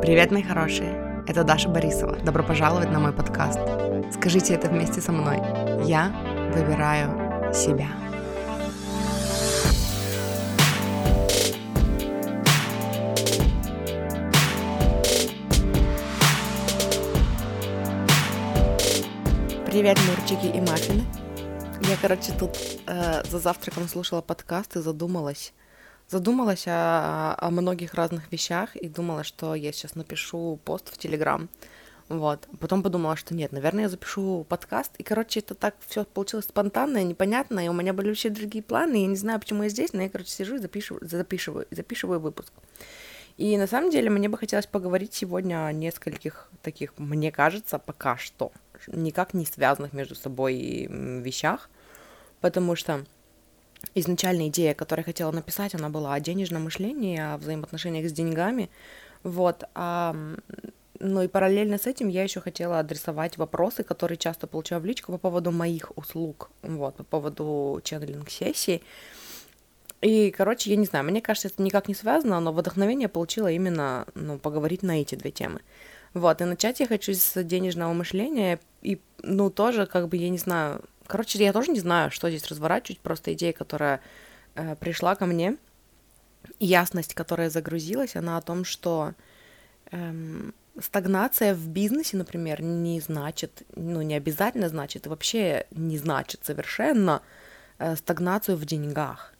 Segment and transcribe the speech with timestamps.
[0.00, 1.24] Привет, мои хорошие!
[1.26, 2.16] Это Даша Борисова.
[2.18, 3.58] Добро пожаловать на мой подкаст.
[4.14, 5.38] Скажите это вместе со мной.
[5.84, 6.12] Я
[6.54, 7.88] выбираю себя.
[19.66, 21.04] Привет, мурчики и маффины.
[21.88, 25.52] Я, короче, тут э, за завтраком слушала подкаст и задумалась,
[26.08, 31.48] задумалась о, о многих разных вещах и думала, что я сейчас напишу пост в Телеграм.
[32.08, 32.48] Вот.
[32.58, 34.92] Потом подумала, что нет, наверное, я запишу подкаст.
[34.96, 39.02] И, короче, это так все получилось спонтанно, непонятно, и у меня были вообще другие планы.
[39.02, 42.52] Я не знаю, почему я здесь, но я, короче, сижу и запишу, запишиваю, запишиваю выпуск.
[43.36, 48.16] И на самом деле мне бы хотелось поговорить сегодня о нескольких таких, мне кажется, пока
[48.16, 48.50] что,
[48.88, 51.70] никак не связанных между собой вещах,
[52.40, 53.04] потому что
[53.94, 58.70] изначальная идея, которую я хотела написать, она была о денежном мышлении, о взаимоотношениях с деньгами,
[59.22, 60.14] вот, а,
[61.00, 65.12] ну и параллельно с этим я еще хотела адресовать вопросы, которые часто получаю в личку
[65.12, 68.82] по поводу моих услуг, вот, по поводу ченнелинг-сессий,
[70.00, 74.06] и, короче, я не знаю, мне кажется, это никак не связано, но вдохновение получила именно,
[74.14, 75.60] ну, поговорить на эти две темы.
[76.14, 80.38] Вот, и начать я хочу с денежного мышления, и, ну, тоже, как бы, я не
[80.38, 84.00] знаю, Короче, я тоже не знаю, что здесь разворачивать, просто идея, которая
[84.54, 85.56] э, пришла ко мне,
[86.60, 89.14] ясность, которая загрузилась, она о том, что
[89.90, 96.44] эм, стагнация в бизнесе, например, не значит, ну, не обязательно значит, и вообще не значит
[96.44, 97.22] совершенно
[97.78, 99.32] э, стагнацию в деньгах.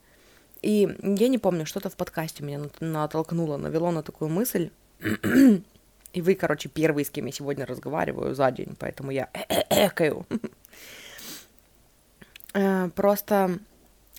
[0.62, 4.70] И я не помню, что-то в подкасте меня натолкнуло, навело на такую мысль.
[6.14, 9.28] И вы, короче, первый, с кем я сегодня разговариваю за день, поэтому я.
[9.70, 9.90] Э,
[12.94, 13.58] просто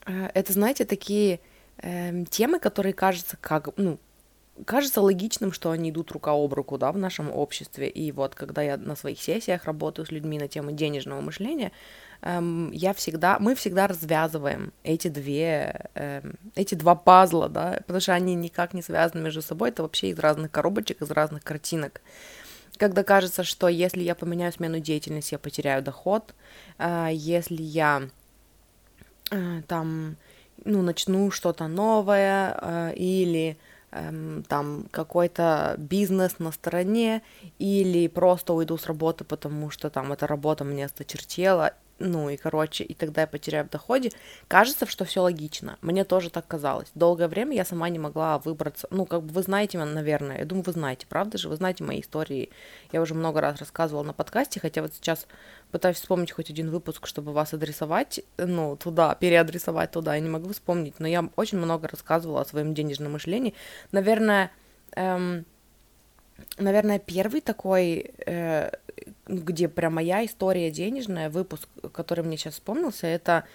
[0.06, 1.40] э, это, знаете, такие
[1.78, 4.00] э, темы, которые кажутся как, ну,
[4.66, 7.88] кажется логичным, что они идут рука об руку, да, в нашем обществе.
[7.90, 11.72] И вот, когда я на своих сессиях работаю с людьми на тему денежного мышления,
[12.22, 18.14] эм, я всегда, мы всегда развязываем эти две, эм, эти два пазла, да, потому что
[18.14, 22.02] они никак не связаны между собой, это вообще из разных коробочек, из разных картинок.
[22.78, 26.34] Когда кажется, что если я поменяю смену деятельности, я потеряю доход,
[26.78, 28.19] э, если я Э,
[29.68, 30.16] там,
[30.66, 33.58] ну, начну что-то новое э, или
[33.92, 37.22] эм, там какой-то бизнес на стороне
[37.60, 42.84] или просто уйду с работы, потому что там эта работа мне осточертела ну и короче,
[42.84, 44.12] и тогда я потеряю в доходе.
[44.48, 45.78] Кажется, что все логично.
[45.82, 46.90] Мне тоже так казалось.
[46.96, 48.88] Долгое время я сама не могла выбраться.
[48.92, 51.50] Ну, как бы вы знаете, наверное, я думаю, вы знаете, правда же?
[51.50, 52.50] Вы знаете мои истории.
[52.92, 55.28] Я уже много раз рассказывала на подкасте, хотя вот сейчас
[55.72, 60.52] пытаюсь вспомнить хоть один выпуск, чтобы вас адресовать, ну, туда, переадресовать туда, я не могу
[60.52, 63.54] вспомнить, но я очень много рассказывала о своем денежном мышлении.
[63.92, 64.52] Наверное,
[64.96, 65.46] эм,
[66.58, 68.72] наверное, первый такой, э,
[69.28, 73.46] где прям моя история денежная, выпуск, который мне сейчас вспомнился, это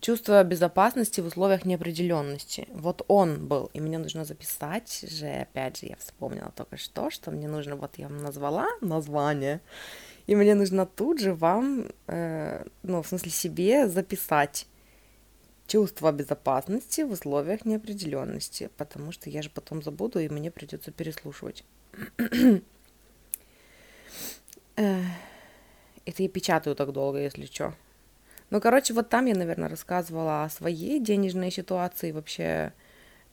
[0.00, 2.66] чувство безопасности в условиях неопределенности.
[2.72, 7.30] Вот он был, и мне нужно записать же, опять же, я вспомнила только что, что
[7.30, 9.60] мне нужно, вот я вам назвала название,
[10.26, 14.66] и мне нужно тут же вам, э, ну, в смысле себе записать
[15.66, 21.64] чувство безопасности в условиях неопределенности, потому что я же потом забуду, и мне придется переслушивать.
[26.04, 27.74] Это я печатаю так долго, если что.
[28.50, 32.74] Ну, короче, вот там я, наверное, рассказывала о своей денежной ситуации вообще.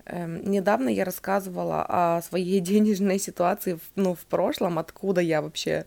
[0.06, 5.86] Эм, недавно я рассказывала о своей денежной ситуации, ну, в прошлом, откуда я вообще,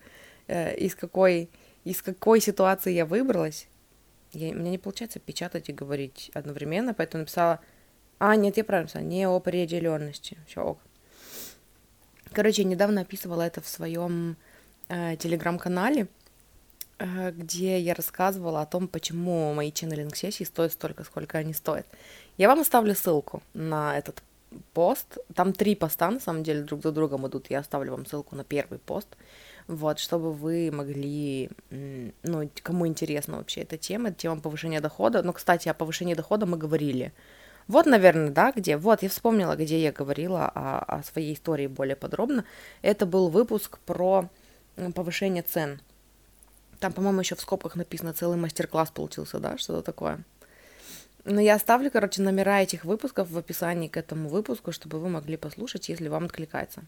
[0.49, 1.49] э, из какой,
[1.85, 3.69] из какой ситуации я выбралась.
[4.33, 7.61] Я, у меня не получается печатать и говорить одновременно, поэтому написала...
[8.19, 10.39] А, нет, я правильно написала, неопределенности.
[10.47, 10.79] Все, ок.
[12.33, 14.37] Короче, я недавно описывала это в своем
[14.89, 16.07] э, телеграм-канале,
[16.99, 21.87] э, где я рассказывала о том, почему мои ченнелинг-сессии стоят столько, сколько они стоят.
[22.39, 24.23] Я вам оставлю ссылку на этот
[24.73, 25.19] пост.
[25.35, 27.51] Там три поста, на самом деле, друг за другом идут.
[27.51, 29.09] Я оставлю вам ссылку на первый пост,
[29.67, 35.23] вот, чтобы вы могли, ну, кому интересна вообще эта тема, тема повышения дохода.
[35.23, 37.13] Но, кстати, о повышении дохода мы говорили
[37.69, 38.77] вот, наверное, да, где.
[38.77, 42.45] Вот, я вспомнила, где я говорила о, о своей истории более подробно.
[42.83, 44.29] Это был выпуск про
[44.95, 45.81] повышение цен.
[46.81, 50.25] Там, по-моему, еще в скобках написано целый мастер-класс получился, да, что-то такое.
[51.25, 55.37] Но я оставлю, короче, номера этих выпусков в описании к этому выпуску, чтобы вы могли
[55.37, 56.83] послушать, если вам откликается.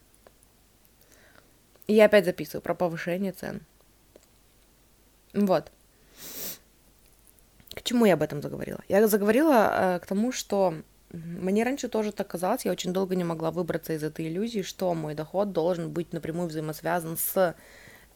[1.87, 3.61] И я опять записываю про повышение цен.
[5.33, 5.71] Вот.
[7.75, 8.79] К чему я об этом заговорила?
[8.87, 10.73] Я заговорила э, к тому, что
[11.11, 14.93] Мне раньше тоже так казалось, я очень долго не могла выбраться из этой иллюзии, что
[14.93, 17.55] мой доход должен быть напрямую взаимосвязан с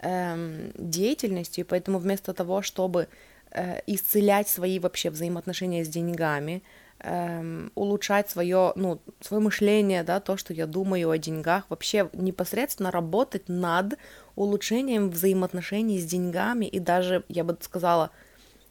[0.02, 3.08] эм, деятельностью, и поэтому вместо того, чтобы
[3.52, 6.62] э, исцелять свои вообще взаимоотношения с деньгами,
[7.00, 12.92] эм, улучшать свое, ну, свое мышление, да, то, что я думаю о деньгах, вообще непосредственно
[12.92, 13.98] работать над
[14.36, 18.10] улучшением взаимоотношений с деньгами и даже, я бы сказала,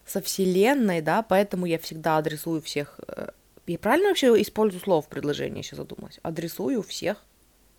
[0.08, 2.98] со Вселенной, да, поэтому я всегда адресую всех...
[3.06, 3.28] Э,
[3.66, 6.18] я правильно вообще использую слово в предложении, сейчас задумалась?
[6.22, 7.24] Адресую всех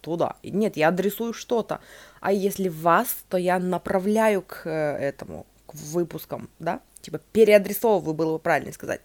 [0.01, 0.35] туда.
[0.43, 1.81] Нет, я адресую что-то.
[2.21, 6.81] А если вас, то я направляю к э, этому, к выпускам, да?
[7.01, 9.01] Типа переадресовываю, было бы правильно сказать.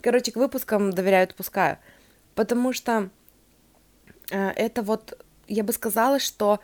[0.00, 1.78] Короче, к выпускам доверяю, отпускаю.
[2.34, 3.10] Потому что
[4.30, 6.60] э, это вот, я бы сказала, что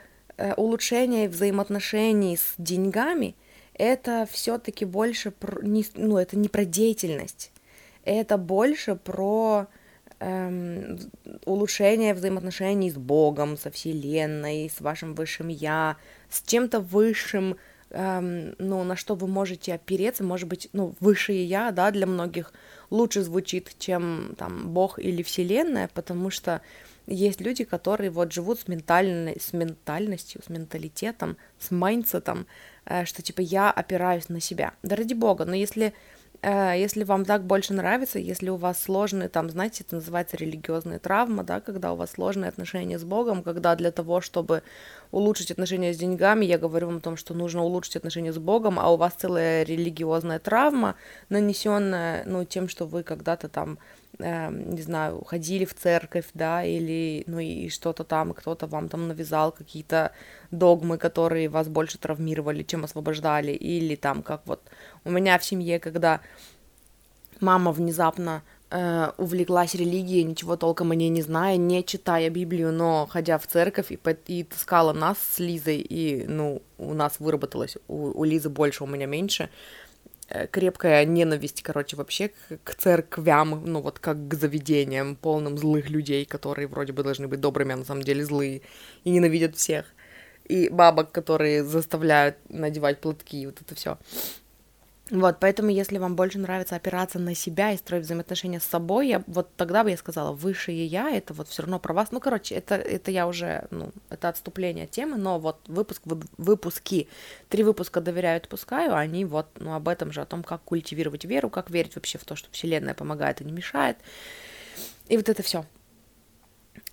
[0.57, 3.37] улучшение взаимоотношений с деньгами
[3.75, 7.53] это все-таки больше про, не, ну, это не про деятельность,
[8.05, 9.67] это больше про
[10.21, 10.99] эм,
[11.45, 15.97] улучшение взаимоотношений с Богом, со Вселенной, с вашим высшим Я,
[16.31, 17.57] с чем-то высшим,
[17.91, 22.53] эм, ну, на что вы можете опереться, может быть, ну, высшее Я, да, для многих
[22.91, 26.63] лучше звучит, чем там Бог или Вселенная, потому что
[27.07, 32.47] есть люди, которые вот живут с, ментальной, с ментальностью, с менталитетом, с mindset'ом,
[33.05, 34.73] что типа я опираюсь на себя.
[34.83, 35.95] Да ради бога, но если
[36.45, 40.99] Э, если вам так больше нравится, если у вас сложные, там, знаете, это называется религиозная
[40.99, 44.63] травма, да, когда у вас сложные отношения с Богом, когда для того, чтобы
[45.11, 48.79] улучшить отношения с деньгами, я говорю вам о том, что нужно улучшить отношения с Богом,
[48.79, 50.97] а у вас целая религиозная травма,
[51.31, 57.25] нанесенная, ну, тем, что вы когда-то там э, не знаю, ходили в церковь, да, или,
[57.27, 60.13] ну, и что-то там, кто-то вам там навязал какие-то
[60.51, 64.63] догмы, которые вас больше травмировали, чем освобождали, или там, как вот
[65.05, 66.21] у меня в семье, когда
[67.41, 73.07] мама внезапно э, увлеклась религией, ничего толком о ней не зная, не читая Библию, но
[73.11, 78.21] ходя в церковь и, и таскала нас с Лизой, и, ну, у нас выработалось, у,
[78.21, 79.51] у Лизы больше, у меня меньше,
[80.51, 86.25] крепкая ненависть, короче, вообще к, к церквям, ну вот как к заведениям, полным злых людей,
[86.25, 88.63] которые вроде бы должны быть добрыми, а на самом деле злые
[89.05, 89.87] и ненавидят всех.
[90.45, 93.99] И бабок, которые заставляют надевать платки, вот это все.
[95.11, 99.23] Вот, поэтому если вам больше нравится опираться на себя и строить взаимоотношения с собой, я,
[99.27, 102.11] вот тогда бы я сказала, высшее я, это вот все равно про вас.
[102.11, 106.01] Ну, короче, это, это я уже, ну, это отступление от темы, но вот выпуск,
[106.39, 107.09] выпуски,
[107.51, 111.51] три выпуска доверяю, отпускаю, они вот, ну, об этом же, о том, как культивировать веру,
[111.51, 113.99] как верить вообще в то, что Вселенная помогает и не мешает.
[115.09, 115.67] И вот это все.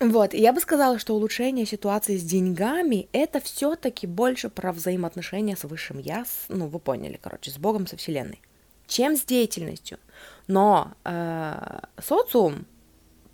[0.02, 5.64] Вот, я бы сказала, что улучшение ситуации с деньгами это все-таки больше про взаимоотношения с
[5.64, 8.42] высшим я, с, ну вы поняли, короче, с Богом, со Вселенной,
[8.88, 10.00] чем с деятельностью.
[10.48, 12.66] Но э, социум,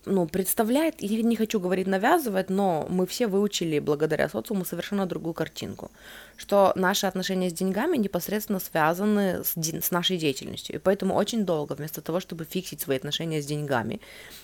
[0.04, 5.34] ну, представляет, я не хочу говорить навязывать, но мы все выучили благодаря социуму совершенно другую
[5.34, 5.90] картинку,
[6.36, 10.75] что наши отношения с деньгами непосредственно связаны с, с нашей деятельностью.
[10.75, 14.02] И поэтому очень долго, вместо того, чтобы фиксить свои отношения с деньгами,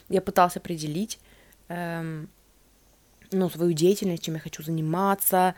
[0.07, 1.19] я пытался определить,
[1.69, 2.29] эм,
[3.31, 5.55] ну, свою деятельность, чем я хочу заниматься.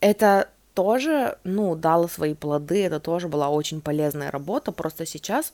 [0.00, 5.52] Это тоже, ну, дало свои плоды, это тоже была очень полезная работа, просто сейчас,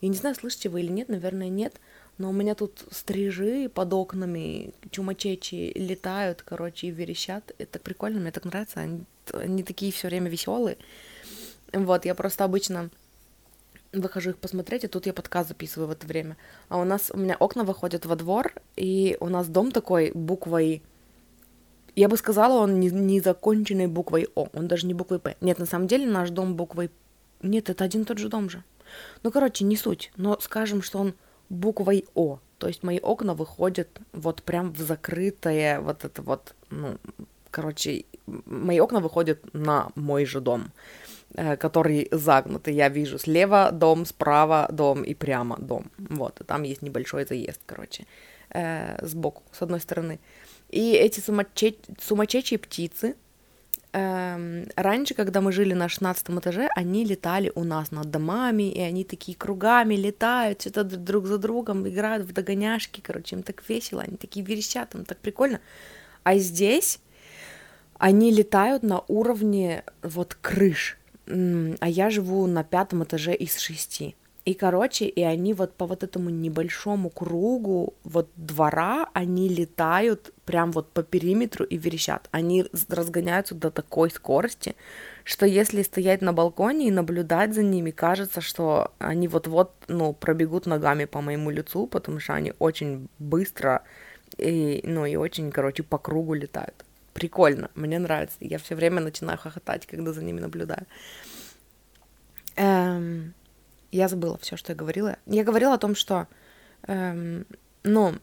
[0.00, 1.74] я не знаю, слышите вы или нет, наверное, нет,
[2.18, 8.30] но у меня тут стрижи под окнами, чумачечи летают, короче, и верещат, это прикольно, мне
[8.30, 10.76] так нравится, они, они такие все время веселые.
[11.72, 12.90] Вот, я просто обычно
[13.92, 16.36] выхожу их посмотреть, и тут я подкаст записываю в это время.
[16.68, 20.82] А у нас, у меня окна выходят во двор, и у нас дом такой буквой...
[21.94, 25.36] Я бы сказала, он не, не законченный буквой О, он даже не буквой П.
[25.40, 26.90] Нет, на самом деле наш дом буквой...
[27.42, 28.64] Нет, это один и тот же дом же.
[29.22, 31.14] Ну, короче, не суть, но скажем, что он
[31.48, 32.38] буквой О.
[32.58, 36.96] То есть мои окна выходят вот прям в закрытое вот это вот, ну,
[37.50, 40.70] короче, мои окна выходят на мой же дом.
[41.34, 42.74] Который загнутый.
[42.74, 45.90] Я вижу слева дом, справа дом и прямо дом.
[45.98, 48.06] Вот, и там есть небольшой заезд, короче,
[48.50, 50.18] э, сбоку, с одной стороны.
[50.68, 51.74] И эти сумаче...
[52.00, 53.14] сумасшедшие птицы,
[53.92, 58.80] э, раньше, когда мы жили на 16 этаже, они летали у нас над домами, и
[58.80, 64.02] они такие кругами летают, что-то друг за другом играют в догоняшки, короче, им так весело,
[64.02, 65.60] они такие верещат, им так прикольно.
[66.24, 67.00] А здесь
[67.98, 74.16] они летают на уровне вот крыш, а я живу на пятом этаже из шести.
[74.44, 80.72] И, короче, и они вот по вот этому небольшому кругу вот двора, они летают прям
[80.72, 82.28] вот по периметру и верещат.
[82.32, 84.74] Они разгоняются до такой скорости,
[85.22, 90.66] что если стоять на балконе и наблюдать за ними, кажется, что они вот-вот, ну, пробегут
[90.66, 93.84] ногами по моему лицу, потому что они очень быстро
[94.38, 96.84] и, ну, и очень, короче, по кругу летают.
[97.12, 98.36] Прикольно, мне нравится.
[98.40, 100.86] Я все время начинаю хохотать, когда за ними наблюдаю.
[102.56, 103.34] Эм,
[103.90, 105.16] я забыла все, что я говорила.
[105.26, 106.26] Я говорила о том, что,
[106.86, 107.46] эм,
[107.82, 108.14] ну,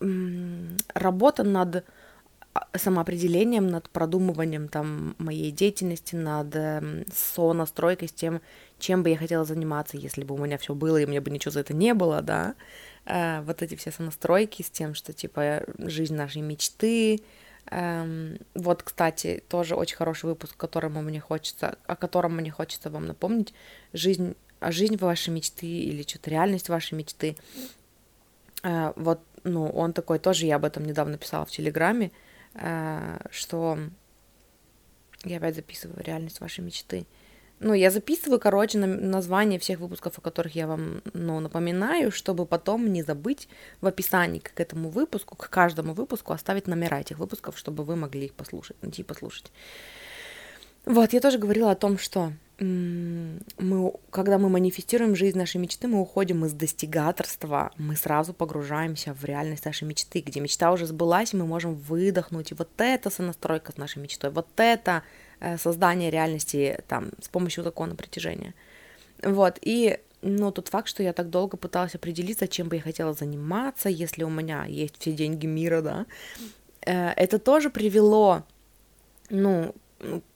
[0.00, 1.84] эм, работа над
[2.54, 8.40] а, самоопределением, над продумыванием там моей деятельности, над э, сонастройкой с тем,
[8.78, 11.52] чем бы я хотела заниматься, если бы у меня все было, и меня бы ничего
[11.52, 12.54] за это не было, да.
[13.04, 17.20] Э, вот эти все сонастройки с тем, что типа жизнь нашей мечты.
[17.70, 23.06] Эм, вот, кстати, тоже очень хороший выпуск, которому мне хочется, о котором мне хочется вам
[23.06, 23.54] напомнить.
[23.92, 27.36] Жизнь, жизнь вашей мечты или что-то реальность вашей мечты.
[28.62, 32.12] Э, вот, ну, он такой тоже, я об этом недавно писала в Телеграме.
[32.54, 33.78] Э, что
[35.24, 37.04] я опять записываю реальность вашей мечты.
[37.58, 42.92] Ну, я записываю, короче, название всех выпусков, о которых я вам, ну, напоминаю, чтобы потом
[42.92, 43.48] не забыть
[43.80, 48.26] в описании к этому выпуску, к каждому выпуску оставить номера этих выпусков, чтобы вы могли
[48.26, 49.50] их послушать, найти и послушать.
[50.84, 56.00] Вот, я тоже говорила о том, что мы, когда мы манифестируем жизнь нашей мечты, мы
[56.00, 61.36] уходим из достигаторства, мы сразу погружаемся в реальность нашей мечты, где мечта уже сбылась, и
[61.36, 65.02] мы можем выдохнуть, и вот это сонастройка с нашей мечтой, вот это
[65.58, 68.54] создание реальности там с помощью закона притяжения.
[69.22, 73.12] Вот, и ну, тот факт, что я так долго пыталась определиться, чем бы я хотела
[73.12, 76.06] заниматься, если у меня есть все деньги мира, да,
[76.84, 78.42] э, это тоже привело,
[79.30, 79.74] ну,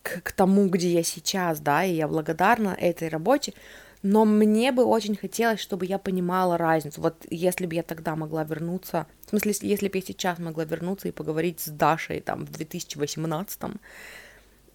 [0.02, 3.52] к, к тому, где я сейчас, да, и я благодарна этой работе,
[4.02, 7.02] но мне бы очень хотелось, чтобы я понимала разницу.
[7.02, 11.08] Вот если бы я тогда могла вернуться, в смысле, если бы я сейчас могла вернуться
[11.08, 13.60] и поговорить с Дашей там в 2018,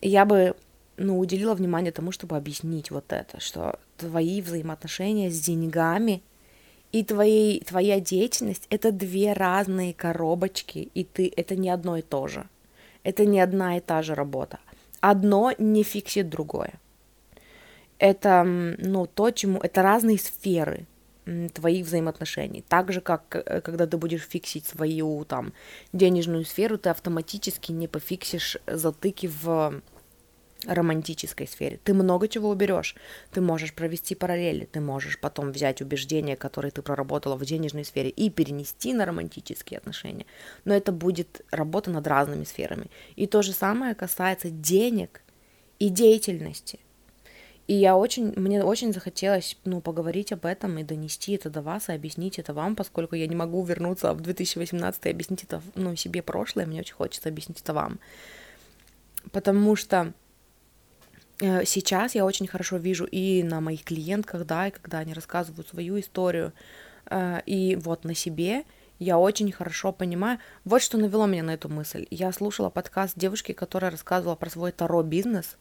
[0.08, 0.56] я бы,
[0.98, 6.22] ну, уделила внимание тому, чтобы объяснить вот это, что твои взаимоотношения с деньгами
[6.92, 12.28] и твои, твоя деятельность— это две разные коробочки, и ты— это не одно и то
[12.28, 12.48] же.
[13.04, 14.60] Это не одна и та же работа
[15.10, 16.74] одно не фиксит другое.
[18.00, 19.60] Это, ну, то, чему...
[19.60, 20.86] Это разные сферы
[21.54, 22.64] твоих взаимоотношений.
[22.68, 25.54] Так же, как э, когда ты будешь фиксить свою там
[25.92, 29.82] денежную сферу, ты автоматически не пофиксишь затыки в
[30.68, 31.80] романтической сфере.
[31.84, 32.96] Ты много чего уберешь.
[33.32, 38.10] Ты можешь провести параллели, ты можешь потом взять убеждения, которые ты проработала в денежной сфере,
[38.10, 40.26] и перенести на романтические отношения.
[40.64, 42.88] Но это будет работа над разными сферами.
[43.16, 45.22] И то же самое касается денег
[45.80, 46.80] и деятельности.
[47.68, 51.90] И я очень, мне очень захотелось, ну, поговорить об этом и донести это до вас,
[51.90, 55.96] и объяснить это вам, поскольку я не могу вернуться в 2018 и объяснить это, ну,
[55.96, 58.00] себе прошлое, мне очень хочется объяснить это вам.
[59.32, 60.14] Потому что
[61.40, 66.00] сейчас я очень хорошо вижу и на моих клиентках, да, и когда они рассказывают свою
[66.00, 66.54] историю,
[67.10, 68.64] э, и вот на себе
[69.00, 70.40] я очень хорошо понимаю.
[70.64, 72.08] Вот что навело меня на эту мысль.
[72.10, 75.58] Я слушала подкаст девушки, которая рассказывала про свой таро-бизнес,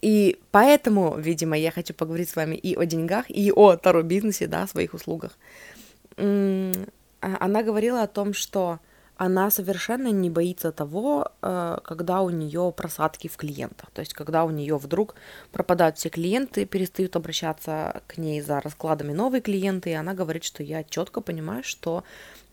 [0.00, 4.66] и поэтому, видимо, я хочу поговорить с вами и о деньгах, и о таро-бизнесе, да,
[4.66, 5.36] своих услугах.
[6.16, 6.72] А,
[7.20, 8.80] она говорила о том, что
[9.24, 13.88] она совершенно не боится того, э, когда у нее просадки в клиентах.
[13.92, 15.14] То есть, когда у нее вдруг
[15.52, 20.64] пропадают все клиенты, перестают обращаться к ней за раскладами новые клиенты, и она говорит, что
[20.64, 22.02] я четко понимаю, что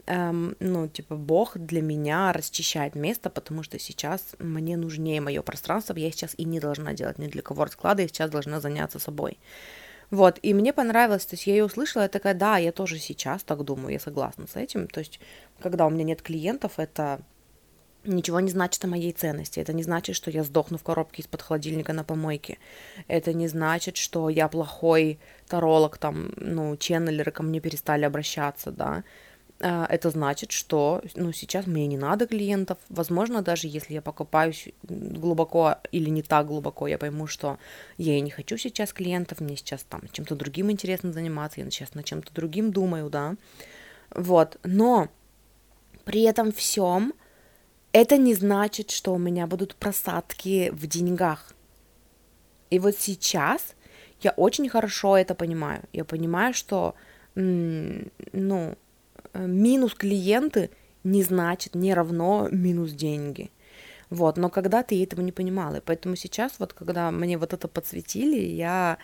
[0.06, 5.96] эм, ну, типа, Бог для меня расчищает место, потому что сейчас мне нужнее мое пространство,
[5.98, 9.40] я сейчас и не должна делать ни для кого расклады, я сейчас должна заняться собой.
[10.12, 13.44] Вот, и мне понравилось, то есть я ее услышала, я такая, да, я тоже сейчас
[13.44, 15.20] так думаю, я согласна с этим, то есть
[15.60, 17.22] когда у меня нет клиентов, это
[18.04, 19.60] ничего не значит о моей ценности.
[19.60, 22.58] Это не значит, что я сдохну в коробке из-под холодильника на помойке.
[23.08, 29.04] Это не значит, что я плохой таролог, там, ну, ченнелеры ко мне перестали обращаться, да.
[29.62, 32.78] А, это значит, что, ну, сейчас мне не надо клиентов.
[32.90, 37.58] Возможно, даже если я покупаюсь глубоко или не так глубоко, я пойму, что
[37.98, 41.94] я и не хочу сейчас клиентов, мне сейчас там чем-то другим интересно заниматься, я сейчас
[41.94, 43.36] над чем-то другим думаю, да.
[44.12, 45.10] Вот, но
[46.10, 47.14] при этом всем
[47.92, 51.54] это не значит, что у меня будут просадки в деньгах.
[52.72, 53.76] И вот сейчас
[54.20, 55.84] я очень хорошо это понимаю.
[55.94, 56.96] Я понимаю, что
[57.36, 58.76] ну,
[59.36, 60.72] минус клиенты
[61.04, 63.52] не значит, не равно минус деньги.
[64.10, 65.76] Вот, но когда-то я этого не понимала.
[65.76, 68.98] И поэтому сейчас, вот когда мне вот это подсветили, я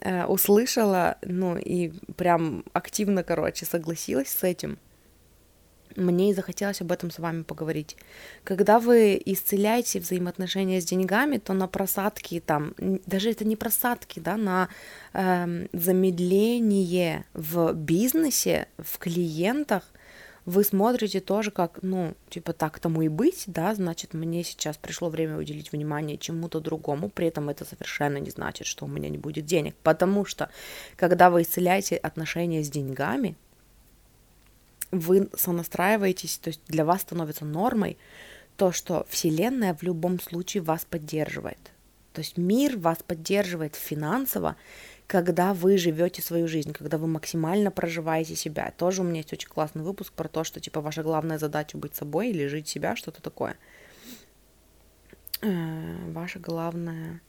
[0.00, 4.80] э, услышала, ну и прям активно, короче, согласилась с этим.
[5.98, 7.96] Мне и захотелось об этом с вами поговорить.
[8.44, 14.36] Когда вы исцеляете взаимоотношения с деньгами, то на просадки там, даже это не просадки, да,
[14.36, 14.68] на
[15.12, 19.82] э, замедление в бизнесе, в клиентах,
[20.48, 25.10] вы смотрите тоже как, ну, типа, так тому и быть, да, значит, мне сейчас пришло
[25.10, 29.18] время уделить внимание чему-то другому, при этом это совершенно не значит, что у меня не
[29.18, 30.48] будет денег, потому что,
[30.96, 33.36] когда вы исцеляете отношения с деньгами,
[34.90, 37.98] вы сонастраиваетесь, то есть для вас становится нормой
[38.56, 41.72] то, что Вселенная в любом случае вас поддерживает.
[42.12, 44.56] То есть мир вас поддерживает финансово,
[45.06, 48.72] когда вы живете свою жизнь, когда вы максимально проживаете себя.
[48.76, 51.94] Тоже у меня есть очень классный выпуск про то, что типа ваша главная задача быть
[51.94, 53.56] собой или жить себя, что-то такое.
[55.40, 57.20] Э, ваша главная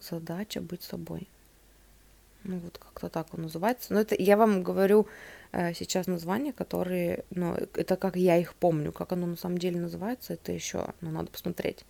[0.00, 1.28] задача быть собой.
[2.46, 3.92] Ну вот как-то так он называется.
[3.92, 5.08] Но это я вам говорю
[5.52, 9.80] э, сейчас названия, которые, ну это как я их помню, как оно на самом деле
[9.80, 11.84] называется, это еще, ну надо посмотреть.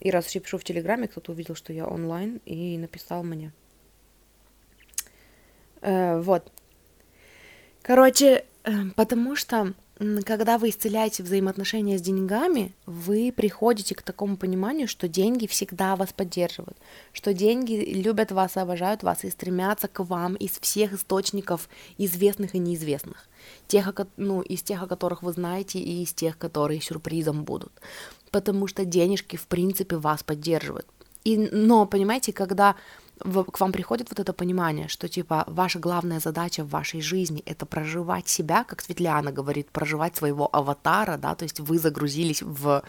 [0.00, 3.52] И раз я пишу в Телеграме, кто-то увидел, что я онлайн, и написал мне.
[5.80, 6.50] Э, вот.
[7.82, 9.74] Короче, э, потому что
[10.24, 16.12] когда вы исцеляете взаимоотношения с деньгами, вы приходите к такому пониманию, что деньги всегда вас
[16.12, 16.76] поддерживают,
[17.12, 21.68] что деньги любят вас, обожают вас и стремятся к вам из всех источников
[21.98, 23.28] известных и неизвестных,
[23.68, 27.72] тех, ну, из тех, о которых вы знаете, и из тех, которые сюрпризом будут,
[28.30, 30.86] потому что денежки в принципе вас поддерживают.
[31.24, 32.74] И, но, понимаете, когда
[33.22, 37.66] к вам приходит вот это понимание, что типа ваша главная задача в вашей жизни это
[37.66, 42.82] проживать себя, как Светляна говорит, проживать своего аватара, да, то есть вы загрузились в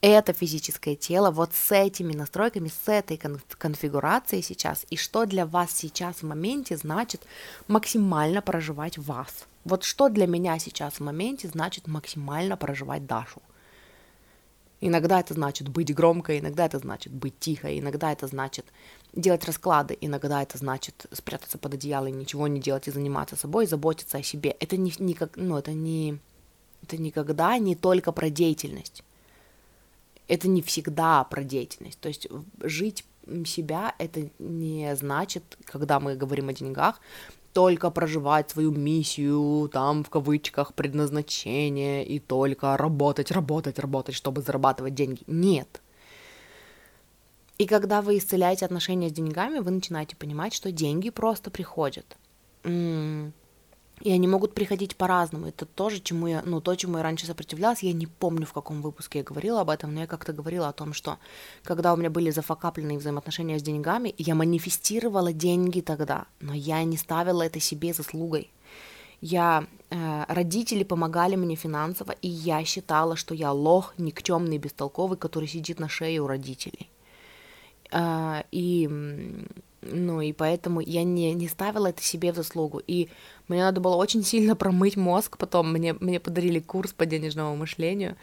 [0.00, 3.20] это физическое тело вот с этими настройками, с этой
[3.58, 7.26] конфигурацией сейчас, и что для вас сейчас в моменте значит
[7.66, 9.46] максимально проживать вас.
[9.64, 13.42] Вот что для меня сейчас в моменте значит максимально проживать Дашу.
[14.80, 18.64] Иногда это значит быть громкой, иногда это значит быть тихой, иногда это значит
[19.12, 23.64] делать расклады, иногда это значит спрятаться под одеяло и ничего не делать и заниматься собой,
[23.64, 24.56] и заботиться о себе.
[24.60, 26.18] Это не, не как, ну, это не,
[26.82, 29.02] это никогда не только про деятельность.
[30.28, 31.98] Это не всегда про деятельность.
[31.98, 32.28] То есть
[32.60, 33.04] жить
[33.46, 37.00] себя это не значит, когда мы говорим о деньгах,
[37.52, 44.94] только проживать свою миссию, там, в кавычках, предназначение, и только работать, работать, работать, чтобы зарабатывать
[44.94, 45.22] деньги.
[45.26, 45.80] Нет.
[47.58, 52.16] И когда вы исцеляете отношения с деньгами, вы начинаете понимать, что деньги просто приходят.
[54.00, 55.46] И они могут приходить по-разному.
[55.46, 57.82] Это тоже, чему я, ну, то, чему я раньше сопротивлялась.
[57.82, 60.72] Я не помню, в каком выпуске я говорила об этом, но я как-то говорила о
[60.72, 61.18] том, что
[61.64, 66.96] когда у меня были зафакапленные взаимоотношения с деньгами, я манифестировала деньги тогда, но я не
[66.96, 68.50] ставила это себе заслугой.
[69.20, 75.48] Я, э, родители помогали мне финансово, и я считала, что я лох, никчемный, бестолковый, который
[75.48, 76.88] сидит на шее у родителей.
[77.90, 78.88] Э, и
[79.80, 82.82] ну, и поэтому я не, не ставила это себе в заслугу.
[82.86, 83.08] И
[83.46, 85.72] мне надо было очень сильно промыть мозг потом.
[85.72, 88.16] Мне, мне подарили курс по денежному мышлению,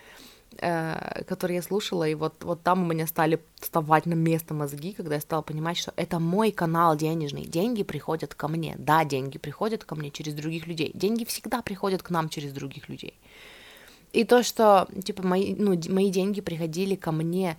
[0.57, 4.91] э, который я слушала, и вот, вот там у меня стали вставать на место мозги,
[4.91, 7.45] когда я стала понимать, что это мой канал денежный.
[7.45, 8.75] Деньги приходят ко мне.
[8.77, 10.91] Да, деньги приходят ко мне через других людей.
[10.93, 13.13] Деньги всегда приходят к нам через других людей.
[14.11, 17.57] И то, что, типа, мои, ну, мои деньги приходили ко мне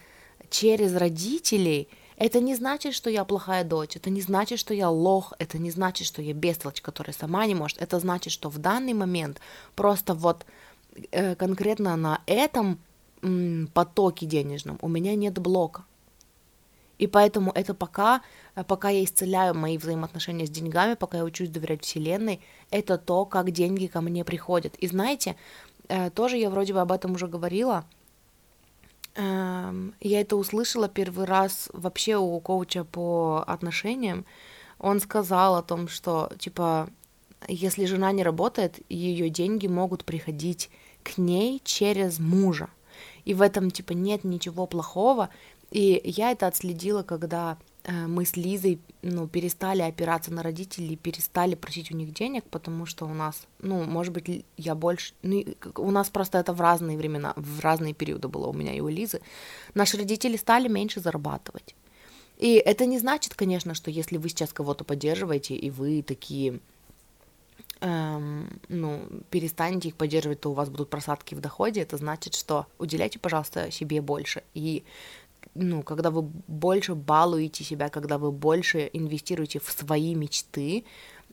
[0.51, 5.35] через родителей— это не значит, что я плохая дочь, это не значит, что я лох,
[5.39, 7.79] это не значит, что я бестолочь, которая сама не может.
[7.79, 9.41] Это значит, что в данный момент
[9.75, 10.47] просто вот
[11.11, 12.79] э, конкретно на этом
[13.23, 15.85] м, потоке денежном у меня нет блока.
[16.99, 18.23] И поэтому это пока,
[18.55, 23.27] э, пока я исцеляю мои взаимоотношения с деньгами, пока я учусь доверять Вселенной, это то,
[23.27, 24.75] как деньги ко мне приходят.
[24.77, 25.37] И знаете,
[25.89, 27.85] э, тоже я вроде бы об этом уже говорила,
[29.17, 34.27] я это услышала первый раз вообще у коуча по отношениям.
[34.79, 36.91] Он сказал о том, что, типа,
[37.49, 40.71] если жена не работает, ее деньги могут приходить
[41.03, 42.69] к ней через мужа.
[43.25, 45.31] И в этом, типа, нет ничего плохого.
[45.71, 51.93] И я это отследила, когда мы с Лизой ну, перестали опираться на родителей, перестали просить
[51.93, 55.15] у них денег, потому что у нас, ну, может быть, я больше...
[55.23, 55.45] Ну,
[55.77, 58.89] у нас просто это в разные времена, в разные периоды было у меня и у
[58.89, 59.21] Лизы.
[59.75, 61.75] Наши родители стали меньше зарабатывать.
[62.39, 66.61] И это не значит, конечно, что если вы сейчас кого-то поддерживаете, и вы такие,
[67.81, 72.67] эм, ну, перестанете их поддерживать, то у вас будут просадки в доходе, это значит, что
[72.79, 74.43] уделяйте, пожалуйста, себе больше.
[74.55, 74.85] И
[75.55, 80.85] ну, когда вы больше балуете себя, когда вы больше инвестируете в свои мечты,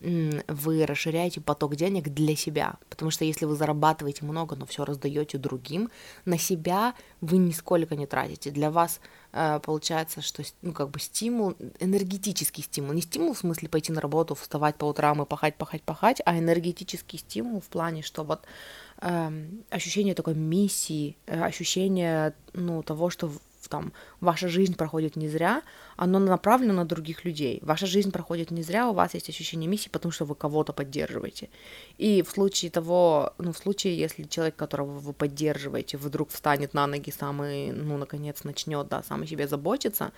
[0.04, 2.76] вы расширяете поток денег для себя.
[2.90, 5.90] Потому что если вы зарабатываете много, но все раздаете другим,
[6.26, 8.52] на себя вы нисколько не тратите.
[8.52, 9.00] Для вас
[9.32, 12.92] э, получается, что ну, как бы стимул, энергетический стимул.
[12.94, 16.38] Не стимул в смысле пойти на работу, вставать по утрам и пахать, пахать, пахать, а
[16.38, 18.46] энергетический стимул в плане, что вот
[19.00, 19.32] э,
[19.70, 23.32] ощущение такой миссии, э, ощущение ну, того, что
[23.74, 25.64] там ваша жизнь проходит не зря,
[25.98, 27.60] оно направлено на других людей.
[27.64, 31.50] Ваша жизнь проходит не зря, у вас есть ощущение миссии, потому что вы кого-то поддерживаете.
[31.98, 36.86] И в случае того, ну, в случае, если человек, которого вы поддерживаете, вдруг встанет на
[36.86, 40.12] ноги сам и, ну, наконец, начнет, да, сам о себе заботиться,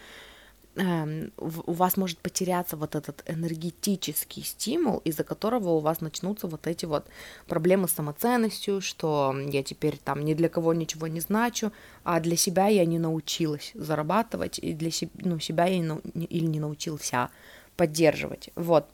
[0.77, 6.85] у вас может потеряться вот этот энергетический стимул, из-за которого у вас начнутся вот эти
[6.85, 7.05] вот
[7.47, 11.71] проблемы с самоценностью, что я теперь там ни для кого ничего не значу,
[12.03, 16.45] а для себя я не научилась зарабатывать, и для себя, ну, себя я не, или
[16.45, 17.29] не научился
[17.77, 18.49] поддерживать.
[18.55, 18.85] Вот.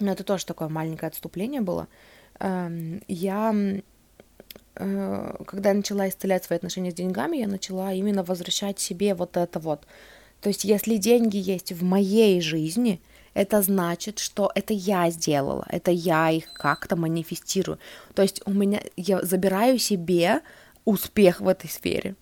[0.00, 1.88] Но это тоже такое маленькое отступление было.
[2.38, 3.54] Эм, я
[4.74, 9.36] э, когда я начала исцелять свои отношения с деньгами, я начала именно возвращать себе вот
[9.36, 9.86] это вот
[10.40, 13.00] то есть если деньги есть в моей жизни,
[13.34, 17.78] это значит, что это я сделала, это я их как-то манифестирую.
[18.14, 20.40] То есть у меня я забираю себе
[20.84, 22.16] успех в этой сфере.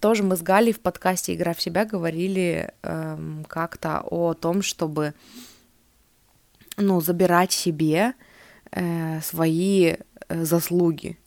[0.00, 5.14] Тоже мы с Галей в подкасте «Игра в себя» говорили эм, как-то о том, чтобы
[6.76, 8.12] ну, забирать себе
[8.70, 9.94] э, свои
[10.28, 11.18] э, заслуги.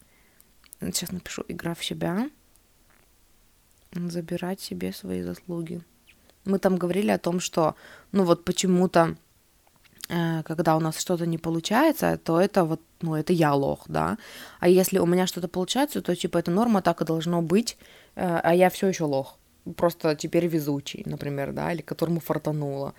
[0.79, 2.29] Сейчас напишу «Игра в себя».
[3.93, 5.81] Забирать себе свои заслуги.
[6.45, 7.75] Мы там говорили о том, что,
[8.11, 9.15] ну вот почему-то,
[10.09, 14.17] э, когда у нас что-то не получается, то это вот, ну это я лох, да.
[14.59, 17.77] А если у меня что-то получается, то типа это норма, так и должно быть,
[18.15, 19.37] э, а я все еще лох.
[19.77, 22.93] Просто теперь везучий, например, да, или которому фартануло.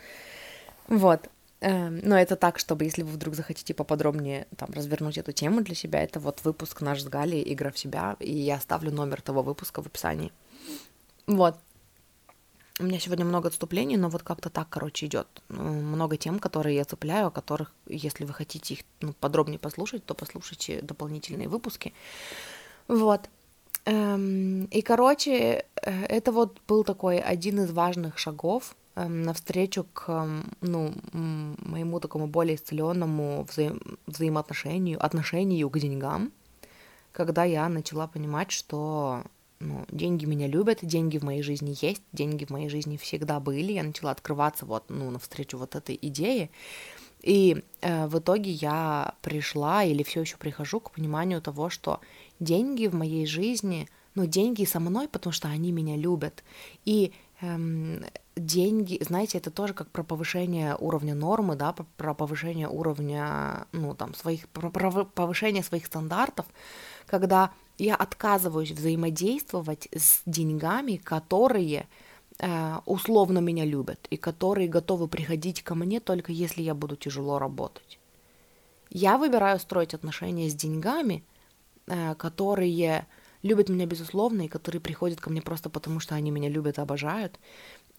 [0.89, 1.29] Вот.
[1.63, 5.77] Эм, но это так, чтобы, если вы вдруг захотите поподробнее там развернуть эту тему для
[5.77, 9.43] себя, это вот выпуск наш с Галей «Игра в себя», и я оставлю номер того
[9.43, 10.33] выпуска в описании.
[11.29, 11.57] Вот.
[12.81, 15.27] У меня сегодня много отступлений, но вот как-то так, короче, идет.
[15.49, 20.07] Ну, много тем, которые я цепляю, о которых, если вы хотите их ну, подробнее послушать,
[20.07, 21.93] то послушайте дополнительные выпуски.
[22.89, 23.29] Вот.
[23.85, 25.33] Эм, и, короче,
[25.83, 30.27] э, это вот был такой один из важных шагов эм, навстречу к
[30.61, 33.73] ну, моему такому более исцеленному вза
[34.07, 36.33] взаимоотношению, отношению к деньгам,
[37.13, 39.25] когда я начала понимать, что
[39.63, 43.73] ну, деньги меня любят, деньги в моей жизни есть, деньги в моей жизни всегда были.
[43.73, 46.51] Я начала открываться вот, ну, навстречу вот этой идее.
[47.23, 52.01] И э, в итоге я пришла или все еще прихожу к пониманию того, что
[52.41, 56.43] деньги в моей жизни, ну, деньги со мной, потому что они меня любят.
[56.85, 63.67] И эм, деньги, знаете, это тоже как про повышение уровня нормы, да, про повышение уровня,
[63.71, 64.71] ну, там, своих, про
[65.05, 66.47] повышение своих стандартов,
[67.07, 71.89] когда я отказываюсь взаимодействовать с деньгами, которые
[72.39, 77.39] э, условно меня любят и которые готовы приходить ко мне только если я буду тяжело
[77.39, 77.99] работать.
[78.91, 81.25] Я выбираю строить отношения с деньгами,
[81.87, 83.07] э, которые
[83.43, 87.39] любят меня безусловно и которые приходят ко мне просто потому, что они меня любят обожают.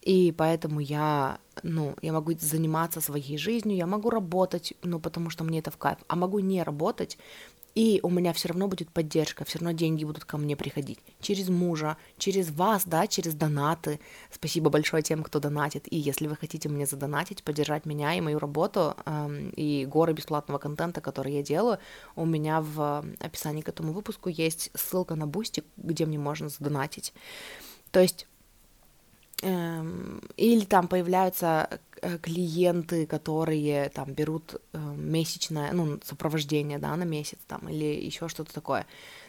[0.02, 5.46] И поэтому я, ну, я могу заниматься своей жизнью, я могу работать, ну, потому что
[5.46, 7.18] мне это в кайф, а могу не работать,
[7.76, 11.00] и у меня все равно будет поддержка, все равно деньги будут ко мне приходить.
[11.22, 14.00] Через мужа, через вас, да, через донаты.
[14.32, 15.92] Спасибо большое тем, кто донатит.
[15.92, 20.60] И если вы хотите мне задонатить, поддержать меня и мою работу, эм, и горы бесплатного
[20.60, 21.80] контента, который я делаю,
[22.16, 27.14] у меня в описании к этому выпуску есть ссылка на Бусти, где мне можно задонатить.
[27.92, 28.28] То есть
[29.42, 31.78] эм, или там появляются Э,
[32.22, 38.54] клиенты, которые там берут э, месячное, ну, сопровождение, да, на месяц там, или еще что-то
[38.54, 38.86] такое.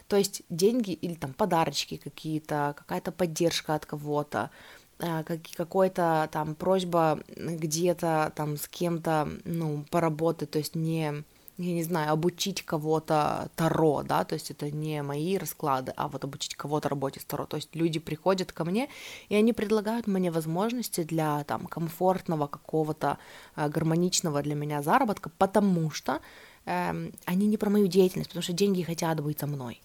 [0.09, 4.51] То есть деньги или там подарочки какие-то, какая-то поддержка от кого-то,
[4.99, 5.23] э,
[5.57, 11.25] какой-то там просьба где-то там с кем-то, ну, поработать, то есть не
[11.59, 16.25] я не знаю, обучить кого-то Таро, да, то есть это не мои расклады, а вот
[16.25, 17.47] обучить кого-то работе с Таро.
[17.47, 18.89] То есть люди приходят ко мне,
[19.29, 23.19] и они предлагают мне возможности для там комфортного какого-то
[23.57, 26.21] э, гармоничного для меня заработка, потому что
[26.67, 29.81] э, они не про мою деятельность, потому что деньги хотят быть со мной.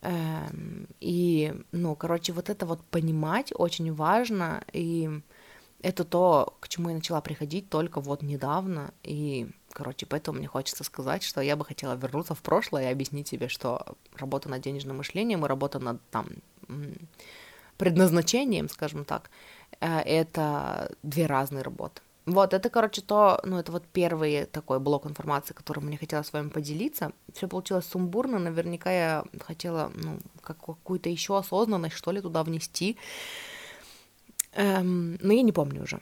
[0.00, 0.48] Э,
[1.00, 5.08] и, ну, короче, вот это вот понимать очень важно, и
[5.82, 10.84] это то, к чему я начала приходить только вот недавно, и Короче, поэтому мне хочется
[10.84, 14.98] сказать, что я бы хотела вернуться в прошлое и объяснить себе, что работа над денежным
[14.98, 16.26] мышлением и работа над там
[17.78, 19.30] предназначением, скажем так,
[19.80, 22.02] э, это две разные работы.
[22.26, 26.32] Вот, это, короче, то, ну, это вот первый такой блок информации, которым мне хотела с
[26.32, 27.12] вами поделиться.
[27.34, 32.96] Все получилось сумбурно, наверняка я хотела, ну, как, какую-то еще осознанность, что ли, туда внести.
[34.52, 36.00] Эм, но я не помню уже.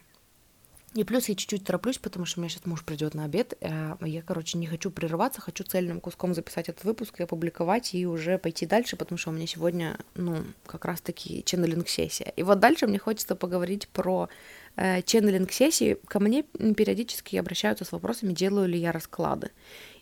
[0.95, 3.55] И плюс я чуть-чуть тороплюсь, потому что у меня сейчас муж придет на обед.
[3.61, 8.07] Э, я, короче, не хочу прерываться, хочу цельным куском записать этот выпуск и опубликовать, и
[8.07, 12.33] уже пойти дальше, потому что у меня сегодня, ну, как раз-таки ченнелинг-сессия.
[12.35, 14.29] И вот дальше мне хочется поговорить про
[14.75, 15.97] э, ченнелинг-сессии.
[16.09, 19.53] Ко мне периодически обращаются с вопросами, делаю ли я расклады.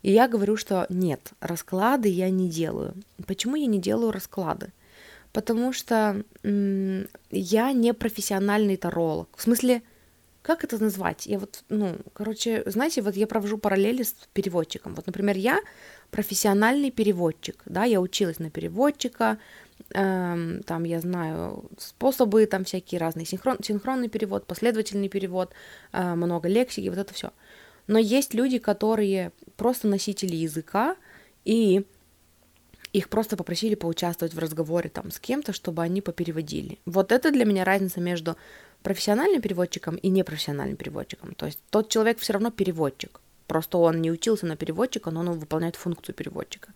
[0.01, 2.95] И я говорю, что нет, расклады я не делаю.
[3.27, 4.73] Почему я не делаю расклады?
[5.33, 9.29] Потому что м- я не профессиональный таролог.
[9.37, 9.83] В смысле,
[10.43, 11.27] как это назвать?
[11.27, 14.95] Я вот, ну, короче, знаете, вот я провожу параллели с переводчиком.
[14.95, 15.61] Вот, например, я
[16.11, 19.39] профессиональный переводчик, да, я училась на переводчика,
[19.91, 25.53] эм, там я знаю способы, там всякие разные, синхрон, синхронный перевод, последовательный перевод,
[25.93, 27.31] э, много лексики, вот это все.
[27.87, 30.97] Но есть люди, которые просто носители языка,
[31.45, 31.85] и
[32.93, 36.79] их просто попросили поучаствовать в разговоре там с кем-то, чтобы они попереводили.
[36.87, 38.37] Вот это для меня разница между
[38.83, 41.35] профессиональным переводчиком и непрофессиональным переводчиком.
[41.35, 43.21] То есть тот человек все равно переводчик.
[43.47, 46.69] Просто он не учился на переводчика, но он выполняет функцию переводчика.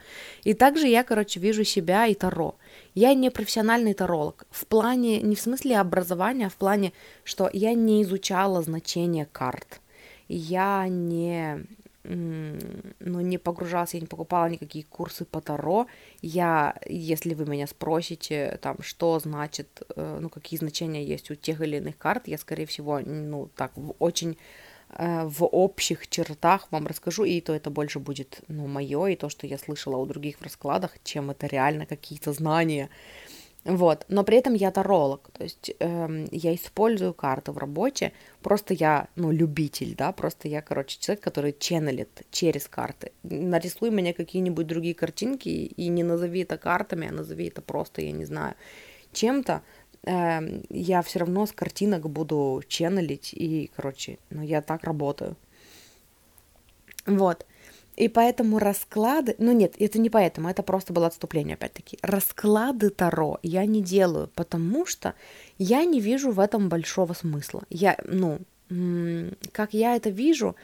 [0.42, 2.56] И также я, короче, вижу себя и Таро.
[2.94, 4.46] Я не профессиональный таролог.
[4.50, 6.94] В плане, не в смысле образования, а в плане,
[7.24, 9.82] что я не изучала значение карт.
[10.28, 11.66] Я не
[12.04, 15.86] ну, не погружалась, я не покупала никакие курсы по Таро.
[16.20, 21.60] Я, если вы меня спросите, там, что значит, э, ну, какие значения есть у тех
[21.60, 24.36] или иных карт, я, скорее всего, ну, так, очень
[24.90, 29.28] э, в общих чертах вам расскажу, и то это больше будет, ну, мое, и то,
[29.28, 32.90] что я слышала у других в раскладах, чем это реально какие-то знания.
[33.64, 38.74] Вот, но при этом я таролог, то есть эм, я использую карты в работе, просто
[38.74, 43.12] я, ну, любитель, да, просто я, короче, человек, который ченнелит через карты.
[43.22, 48.10] Нарисуй мне какие-нибудь другие картинки и не назови это картами, а назови это просто, я
[48.10, 48.56] не знаю,
[49.12, 49.62] чем-то,
[50.06, 55.36] эм, я все равно с картинок буду ченнелить, и, короче, ну, я так работаю.
[57.06, 57.46] Вот.
[57.96, 61.98] И поэтому расклады, ну нет, это не поэтому, это просто было отступление опять-таки.
[62.00, 65.14] Расклады Таро я не делаю, потому что
[65.58, 67.64] я не вижу в этом большого смысла.
[67.68, 68.38] Я, ну,
[69.52, 70.56] как я это вижу,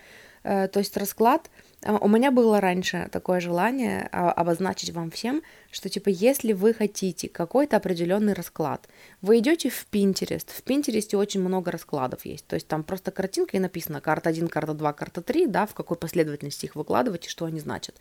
[0.43, 1.51] э, то есть расклад,
[1.87, 7.29] у меня было раньше такое желание а, обозначить вам всем, что типа если вы хотите
[7.29, 8.88] какой-то определенный расклад,
[9.23, 13.57] вы идете в Pinterest, в Pinterest очень много раскладов есть, то есть там просто картинка
[13.57, 17.29] и написано карта 1, карта 2, карта 3, да, в какой последовательности их выкладывать и
[17.29, 17.95] что они значат.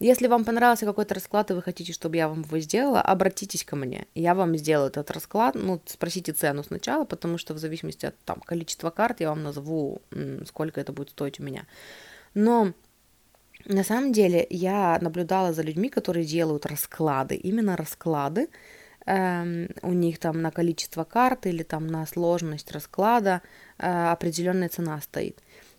[0.00, 3.76] Если вам понравился какой-то расклад и вы хотите, чтобы я вам его сделала, обратитесь ко
[3.76, 8.18] мне, я вам сделаю этот расклад, ну, спросите цену сначала, потому что в зависимости от
[8.24, 10.02] там количества карт я вам назову,
[10.44, 11.66] сколько это будет стоить у меня.
[12.34, 12.72] Но
[13.66, 18.48] на самом деле я наблюдала за людьми, которые делают расклады, именно расклады.
[19.06, 23.42] Эм, у них там на количество карт или там на сложность расклада
[23.78, 25.38] э, определенная цена стоит.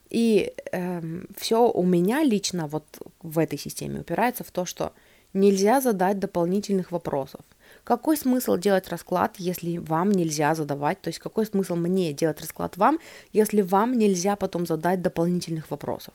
[0.10, 2.86] И эм, все у меня лично вот
[3.22, 4.92] в этой системе упирается в то, что
[5.34, 7.42] нельзя задать дополнительных вопросов.
[7.84, 11.02] Какой смысл делать расклад, если вам нельзя задавать?
[11.02, 13.00] То есть какой смысл мне делать расклад вам,
[13.32, 16.14] если вам нельзя потом задать дополнительных вопросов?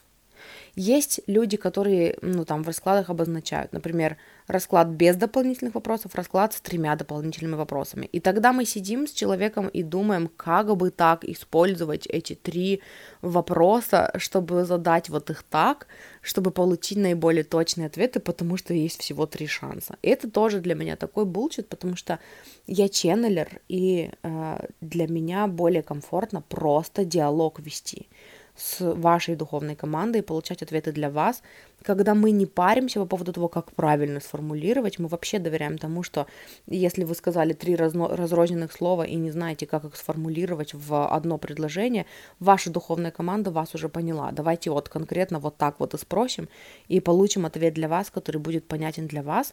[0.75, 4.17] Есть люди, которые, ну, там, в раскладах обозначают, например,
[4.49, 8.07] расклад без дополнительных вопросов, расклад с тремя дополнительными вопросами.
[8.07, 12.81] И тогда мы сидим с человеком и думаем, как бы так использовать эти три
[13.21, 15.87] вопроса, чтобы задать вот их так,
[16.23, 19.97] чтобы получить наиболее точные ответы, потому что есть всего три шанса.
[20.03, 22.19] И это тоже для меня такой булчит, потому что
[22.67, 28.09] я ченнелер, и э, для меня более комфортно просто диалог вести
[28.59, 31.43] с вашей духовной командой и получать ответы для вас.
[31.83, 36.27] Когда мы не паримся по поводу того, как правильно сформулировать, мы вообще доверяем тому, что
[36.67, 41.39] если вы сказали три разно- разрозненных слова и не знаете, как их сформулировать в одно
[41.39, 42.05] предложение,
[42.41, 44.33] ваша духовная команда вас уже поняла.
[44.33, 46.49] Давайте вот конкретно вот так вот и спросим,
[46.89, 49.53] и получим ответ для вас, который будет понятен для вас.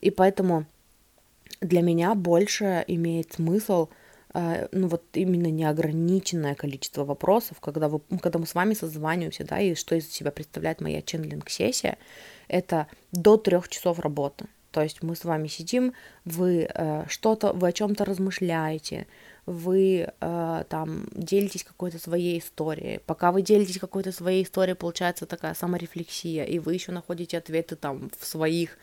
[0.00, 0.64] И поэтому
[1.60, 3.88] для меня больше имеет смысл–
[4.34, 9.74] ну вот именно неограниченное количество вопросов, когда, вы, когда мы с вами созваниваемся, да, и
[9.74, 11.96] что из себя представляет моя ченнелинг-сессия,
[12.48, 14.46] это до трех часов работы.
[14.70, 15.92] То есть мы с вами сидим,
[16.24, 19.06] вы э, что-то, вы о чем-то размышляете,
[19.46, 23.00] вы э, там делитесь какой-то своей историей.
[23.06, 28.10] Пока вы делитесь какой-то своей историей, получается такая саморефлексия, и вы еще находите ответы там
[28.18, 28.76] в своих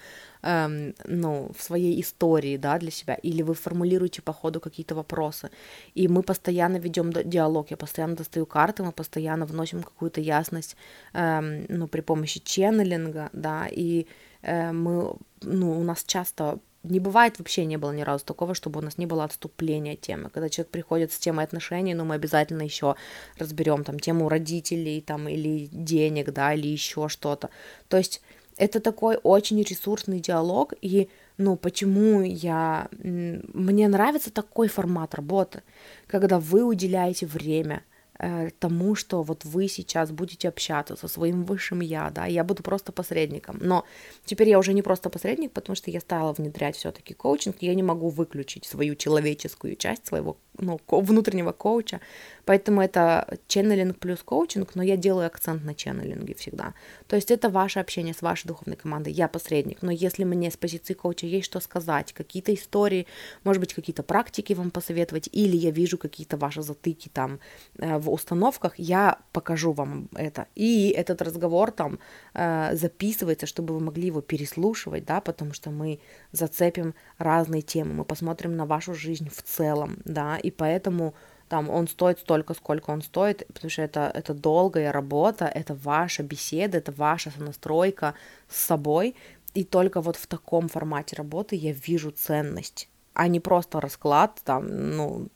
[0.44, 5.50] эм, ну, в своей истории, да, для себя, или вы формулируете по ходу какие-то вопросы,
[5.96, 10.76] и мы постоянно ведем диалог, я постоянно достаю карты, мы постоянно вносим какую-то ясность,
[11.14, 14.06] эм, ну, при помощи ченнелинга, да, и
[14.42, 18.80] э, мы, ну, у нас часто не бывает вообще не было ни разу такого, чтобы
[18.80, 20.30] у нас не было отступления темы.
[20.30, 22.96] Когда человек приходит с темой отношений, ну, мы обязательно еще
[23.38, 27.50] разберем там тему родителей, там, или денег, да, или еще что-то.
[27.88, 28.22] То есть
[28.58, 32.90] это такой очень ресурсный диалог, и ну, почему я...
[32.92, 35.64] Мне нравится такой формат работы,
[36.08, 37.84] когда вы уделяете время
[38.24, 42.64] э, тому, что вот вы сейчас будете общаться со своим высшим я, да, я буду
[42.64, 43.58] просто посредником.
[43.62, 43.84] Но
[44.26, 47.84] теперь я уже не просто посредник, потому что я стала внедрять все-таки коучинг, я не
[47.84, 52.00] могу выключить свою человеческую часть своего ну, внутреннего коуча,
[52.46, 56.74] Поэтому это ченнелинг плюс коучинг, но я делаю акцент на ченнелинге всегда.
[57.08, 59.82] То есть это ваше общение с вашей духовной командой, я посредник.
[59.82, 63.08] Но если мне с позиции коуча есть что сказать, какие-то истории,
[63.44, 67.40] может быть, какие-то практики вам посоветовать, или я вижу какие-то ваши затыки там
[67.78, 70.48] э, в установках, я покажу вам это.
[70.56, 72.00] И этот разговор там
[72.34, 76.00] э, записывается, чтобы вы могли его переслушивать, да, потому что мы
[76.32, 81.14] зацепим разные темы, мы посмотрим на вашу жизнь в целом, да, и поэтому
[81.50, 86.24] там он стоит столько, сколько он стоит, потому что это, это долгая работа, это ваша
[86.24, 88.16] беседа, это ваша настройка
[88.50, 89.16] с собой,
[89.54, 94.96] и только вот в таком формате работы я вижу ценность, а не просто расклад, там,
[94.98, 95.28] ну,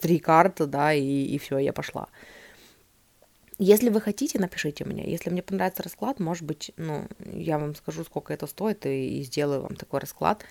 [0.00, 2.08] три карты, да, и, и все, я пошла.
[3.58, 5.10] Если вы хотите, напишите мне.
[5.10, 9.22] Если мне понравится расклад, может быть, ну, я вам скажу, сколько это стоит, и, и
[9.24, 10.44] сделаю вам такой расклад.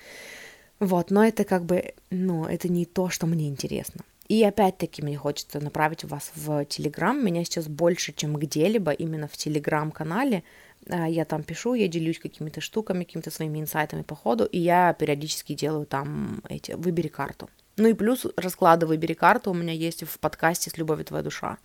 [0.79, 4.03] Вот, но это как бы, ну, это не то, что мне интересно.
[4.27, 7.25] И опять-таки мне хочется направить вас в Телеграм.
[7.25, 10.43] Меня сейчас больше, чем где-либо, именно в Телеграм-канале.
[10.89, 14.93] А, я там пишу, я делюсь какими-то штуками, какими-то своими инсайтами по ходу, и я
[14.93, 17.49] периодически делаю там эти «Выбери карту».
[17.77, 21.57] Ну и плюс расклады «Выбери карту» у меня есть в подкасте «С любовью твоя душа».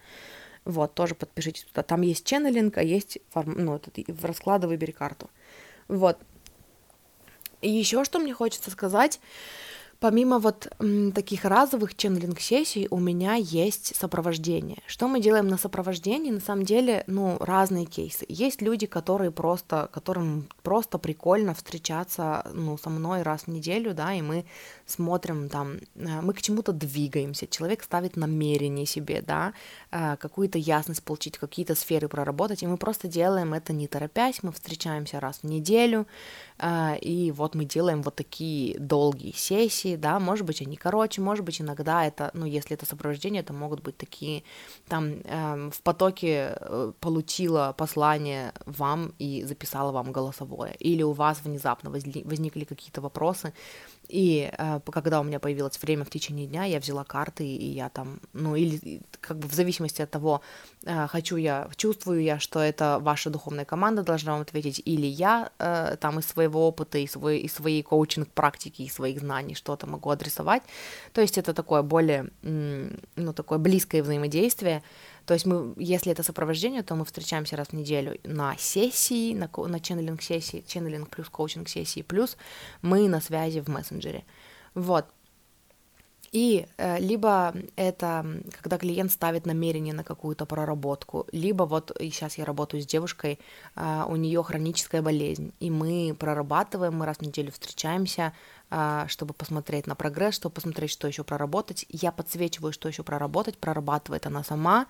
[0.64, 1.82] Вот, тоже подпишитесь туда.
[1.82, 3.54] Там есть ченнелинг, а есть форм...
[3.56, 5.30] ну, этот, в расклады «Выбери карту».
[5.88, 6.18] Вот.
[7.62, 9.20] И еще что мне хочется сказать,
[10.02, 14.78] Помимо вот м, таких разовых ченнелинг-сессий у меня есть сопровождение.
[14.88, 16.32] Что мы делаем на сопровождении?
[16.32, 18.26] На самом деле, ну, разные кейсы.
[18.28, 24.12] Есть люди, которые просто, которым просто прикольно встречаться, ну, со мной раз в неделю, да,
[24.12, 24.44] и мы
[24.92, 29.52] смотрим там, э, мы к чему-то двигаемся, человек ставит намерение себе, да,
[29.90, 34.52] э, какую-то ясность получить, какие-то сферы проработать, и мы просто делаем это не торопясь, мы
[34.52, 36.06] встречаемся раз в неделю,
[36.58, 41.44] э, и вот мы делаем вот такие долгие сессии, да, может быть, они короче, может
[41.44, 44.42] быть, иногда это, ну, если это сопровождение, это могут быть такие,
[44.88, 45.22] там,
[45.70, 46.56] в потоке
[47.00, 53.52] получила послание вам и записала вам голосовое, или у вас внезапно возникли какие-то вопросы,
[54.12, 57.88] и э, когда у меня появилось время в течение дня, я взяла карты, и я
[57.88, 60.42] там, ну, или как бы в зависимости от того,
[60.84, 65.50] э, хочу я, чувствую я, что это ваша духовная команда должна вам ответить, или я
[65.58, 70.10] э, там из своего опыта, из, свой, из своей коучинг-практики, из своих знаний что-то могу
[70.10, 70.62] адресовать.
[71.14, 74.82] То есть это такое более, ну, такое близкое взаимодействие,
[75.26, 79.48] то есть мы, если это сопровождение, то мы встречаемся раз в неделю на сессии, на,
[79.68, 82.36] на ченнелинг сессии, ченнелинг плюс коучинг сессии, плюс
[82.82, 84.24] мы на связи в мессенджере.
[84.74, 85.06] Вот.
[86.32, 88.24] И э, либо это
[88.62, 93.38] когда клиент ставит намерение на какую-то проработку, либо вот сейчас я работаю с девушкой,
[93.76, 98.32] э, у нее хроническая болезнь, и мы прорабатываем, мы раз в неделю встречаемся,
[99.08, 101.84] чтобы посмотреть на прогресс, чтобы посмотреть, что еще проработать.
[101.88, 104.86] Я подсвечиваю, что еще проработать, прорабатывает она сама.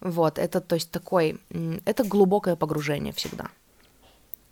[0.00, 1.40] Вот, это, то есть, такой,
[1.84, 3.48] это глубокое погружение всегда.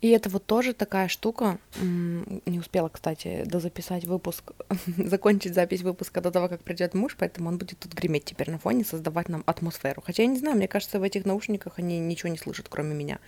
[0.01, 1.57] И это вот тоже такая штука.
[1.81, 4.51] Не успела, кстати, дозаписать выпуск,
[4.97, 8.59] закончить запись выпуска до того, как придет муж, поэтому он будет тут греметь теперь на
[8.59, 10.03] фоне, создавать нам атмосферу.
[10.05, 13.19] Хотя я не знаю, мне кажется, в этих наушниках они ничего не слышат, кроме меня.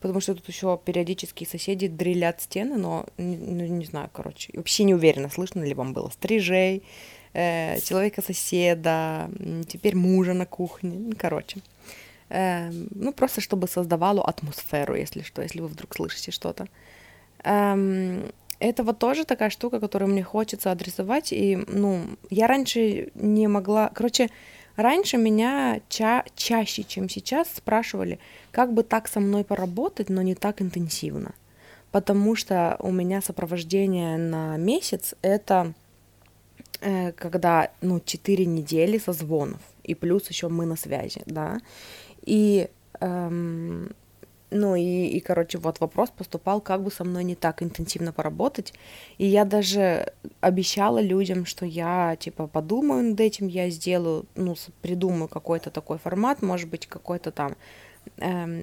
[0.00, 4.52] Потому что тут еще периодически соседи дрелят стены, но ну, не знаю, короче.
[4.54, 6.84] Вообще не уверена, слышно ли вам было стрижей,
[7.32, 9.30] э, человека-соседа,
[9.68, 11.14] теперь мужа на кухне.
[11.18, 11.60] Короче.
[12.30, 16.68] Эм, ну, просто чтобы создавало атмосферу, если что, если вы вдруг слышите что-то.
[17.42, 18.30] Эм,
[18.60, 23.90] это вот тоже такая штука, которую мне хочется адресовать, и, ну, я раньше не могла,
[23.94, 24.28] короче,
[24.76, 28.18] раньше меня ча чаще, чем сейчас, спрашивали,
[28.50, 31.34] как бы так со мной поработать, но не так интенсивно,
[31.92, 35.74] потому что у меня сопровождение на месяц— это
[36.80, 41.60] э, когда, ну, 4 недели созвонов, и плюс еще мы на связи, да,
[42.22, 42.68] и,
[43.00, 43.90] эм,
[44.50, 48.72] ну, и, и, короче, вот вопрос поступал, как бы со мной не так интенсивно поработать,
[49.18, 55.28] и я даже обещала людям, что я, типа, подумаю над этим, я сделаю, ну, придумаю
[55.28, 57.56] какой-то такой формат, может быть, какой-то там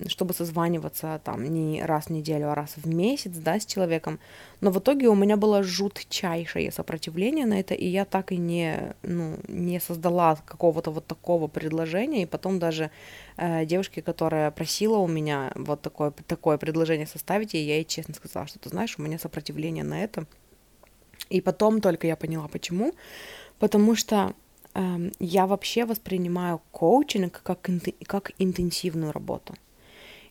[0.07, 4.19] чтобы созваниваться там не раз в неделю, а раз в месяц, да, с человеком.
[4.61, 8.95] Но в итоге у меня было жутчайшее сопротивление на это, и я так и не,
[9.03, 12.91] ну, не создала какого-то вот такого предложения, и потом даже
[13.37, 18.13] э, девушке, которая просила у меня вот такое, такое предложение составить, и я ей честно
[18.13, 20.25] сказала, что ты знаешь, у меня сопротивление на это.
[21.29, 22.93] И потом только я поняла, почему.
[23.57, 24.33] Потому что Эм,
[25.19, 27.69] я вообще воспринимаю коучинг как,
[28.05, 29.53] как интенсивную работу.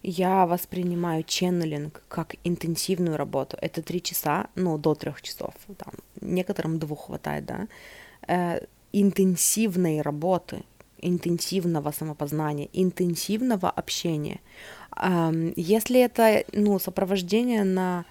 [0.02, 3.56] Я воспринимаю ченнелинг как интенсивную работу.
[3.62, 5.54] Это три часа, ну, до трех часов.
[5.78, 7.68] Там, некоторым двух хватает, да.
[8.28, 8.60] Э,
[8.92, 10.62] интенсивной работы,
[10.98, 14.40] интенсивного самопознания, интенсивного общения.
[14.96, 18.04] Эм, если это, ну, сопровождение на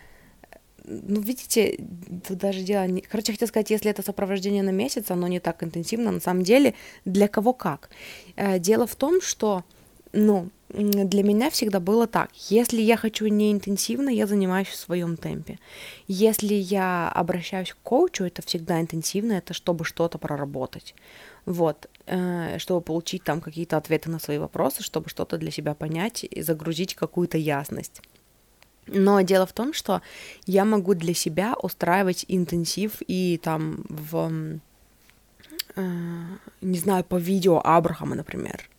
[0.85, 1.79] ну, видите,
[2.27, 3.01] тут даже дело не...
[3.01, 6.11] Короче, хотел сказать, если это сопровождение на месяц, оно не так интенсивно.
[6.11, 6.73] На самом деле,
[7.05, 7.89] для кого как.
[8.35, 9.63] Э, дело в том, что,
[10.11, 12.31] ну, для меня всегда было так.
[12.49, 15.59] Если я хочу не интенсивно, я занимаюсь в своем темпе.
[16.07, 20.95] Если я обращаюсь к коучу, это всегда интенсивно, это чтобы что-то проработать.
[21.45, 26.23] Вот, э, чтобы получить там какие-то ответы на свои вопросы, чтобы что-то для себя понять
[26.23, 28.01] и загрузить какую-то ясность.
[28.87, 30.01] Но дело в том, что
[30.45, 34.59] я могу для себя устраивать интенсив и там в,
[35.75, 35.81] э,
[36.61, 38.69] не знаю, по видео Абрахама, например.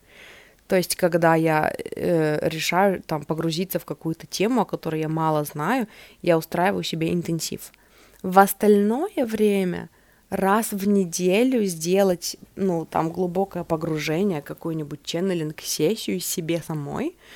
[0.67, 5.45] То есть, когда я э, решаю там погрузиться в какую-то тему, о которой я мало
[5.45, 5.89] знаю,
[6.23, 7.73] я устраиваю себе интенсив.
[8.23, 9.91] В остальное время
[10.31, 17.17] раз в неделю сделать, ну, там, глубокое погружение, какую-нибудь ченнелинг-сессию себе самой—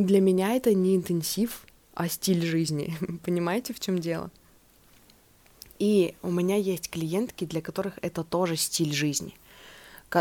[0.00, 2.96] для меня это не интенсив, а стиль жизни.
[3.24, 4.30] Понимаете, в чем дело?
[5.78, 9.34] И у меня есть клиентки, для которых это тоже стиль жизни,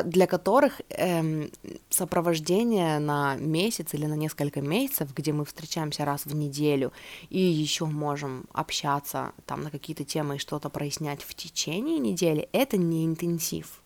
[0.06, 1.52] для которых эм,
[1.90, 6.94] сопровождение на месяц или на несколько месяцев, где мы встречаемся раз в неделю
[7.30, 12.78] и еще можем общаться там на какие-то темы и что-то прояснять в течение недели, это
[12.78, 13.79] не интенсив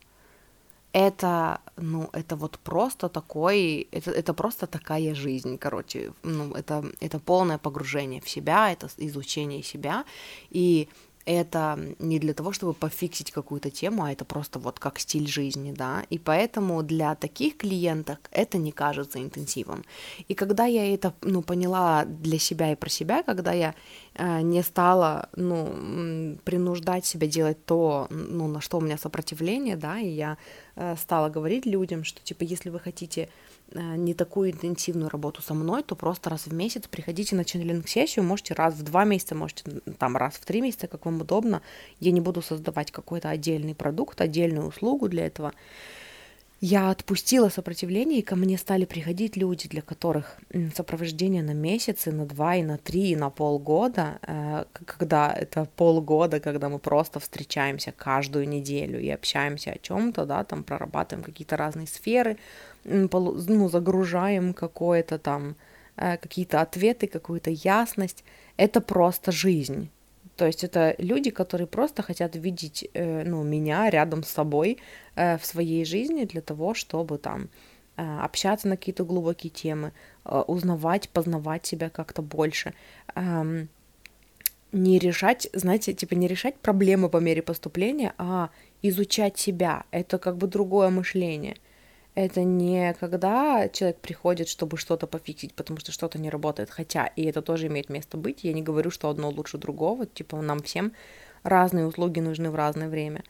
[0.94, 7.20] это, ну, это вот просто такой, это, это просто такая жизнь, короче, ну, это, это
[7.20, 10.06] полное погружение в себя, это изучение себя,
[10.52, 10.88] и
[11.26, 15.72] это не для того, чтобы пофиксить какую-то тему, а это просто вот как стиль жизни,
[15.72, 19.84] да, и поэтому для таких клиенток это не кажется интенсивом.
[20.28, 23.74] И когда я это, ну, поняла для себя и про себя, когда я
[24.16, 30.00] э, не стала, ну, принуждать себя делать то, ну, на что у меня сопротивление, да,
[30.00, 30.38] и я
[30.76, 33.30] э, стала говорить людям, что, типа, если вы хотите
[33.74, 38.54] не такую интенсивную работу со мной, то просто раз в месяц приходите на ченнелинг-сессию, можете
[38.54, 39.64] раз в два месяца, можете
[39.98, 41.62] там раз в три месяца, как вам удобно.
[42.00, 45.54] Я не буду создавать какой-то отдельный продукт, отдельную услугу для этого.
[46.66, 50.38] Я отпустила сопротивление, и ко мне стали приходить люди, для которых
[50.74, 56.40] сопровождение на месяцы, на два, и на три, и на полгода, э, когда это полгода,
[56.40, 61.86] когда мы просто встречаемся каждую неделю и общаемся о чем-то, да, там прорабатываем какие-то разные
[61.86, 62.38] сферы,
[62.86, 65.56] ну, загружаем какое-то там,
[65.96, 68.24] э, какие-то ответы, какую-то ясность.
[68.58, 69.90] Это просто жизнь.
[70.36, 74.80] То есть это люди, которые просто хотят видеть э, ну, меня рядом с собой
[75.16, 77.50] э, в своей жизни для того, чтобы там
[77.96, 79.92] общаться на какие-то глубокие темы,
[80.26, 82.74] узнавать, познавать себя как-то больше.
[84.72, 88.50] Не решать, знаете, типа не решать проблемы по мере поступления, а
[88.82, 89.84] изучать себя.
[89.92, 91.58] Это как бы другое мышление.
[92.16, 96.70] Это не когда человек приходит, чтобы что-то пофиксить, потому что что-то не работает.
[96.70, 98.44] Хотя, и это тоже имеет место быть.
[98.44, 100.06] Я не говорю, что одно лучше другого.
[100.06, 100.94] Типа нам всем
[101.42, 103.24] разные услуги нужны в разное время,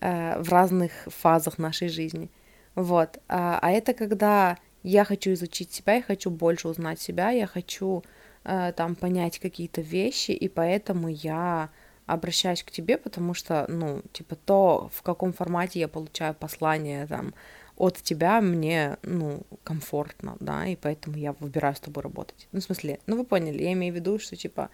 [0.00, 2.30] э, в разных фазах нашей жизни.
[2.74, 3.18] Вот.
[3.28, 8.02] А, а это когда я хочу изучить себя, я хочу больше узнать себя, я хочу
[8.44, 11.70] э, там понять какие-то вещи, и поэтому я
[12.06, 17.34] обращаюсь к тебе, потому что, ну, типа, то, в каком формате я получаю послание, там,
[17.80, 22.46] от тебя мне, ну, комфортно, да, и поэтому я выбираю с тобой работать.
[22.52, 24.68] Ну, в смысле, ну, вы поняли, я имею в виду, что, типа,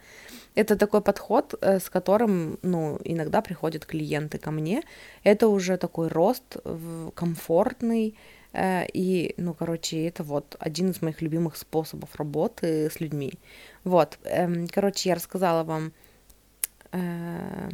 [0.55, 4.83] это такой подход, э, с которым, ну, иногда приходят клиенты ко мне,
[5.23, 6.57] это уже такой рост
[7.15, 8.15] комфортный,
[8.53, 13.33] э, и, ну, короче, это вот один из моих любимых способов работы с людьми.
[13.85, 15.93] Вот, эм, короче, я рассказала вам
[16.91, 17.69] э,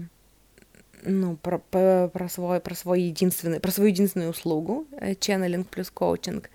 [1.06, 4.88] ну, про, про, про, свой, про, свой единственный, про свою единственную услугу,
[5.20, 6.50] ченнелинг плюс коучинг.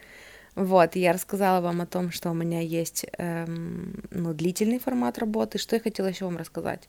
[0.55, 5.57] Вот, я рассказала вам о том, что у меня есть эм, ну, длительный формат работы.
[5.59, 6.89] Что я хотела еще вам рассказать?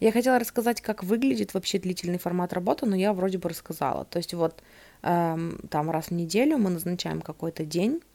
[0.00, 4.06] Я хотела рассказать, как выглядит вообще длительный формат работы, но я вроде бы рассказала.
[4.06, 4.62] То есть вот
[5.02, 8.13] эм, там раз в неделю мы назначаем какой-то день, э,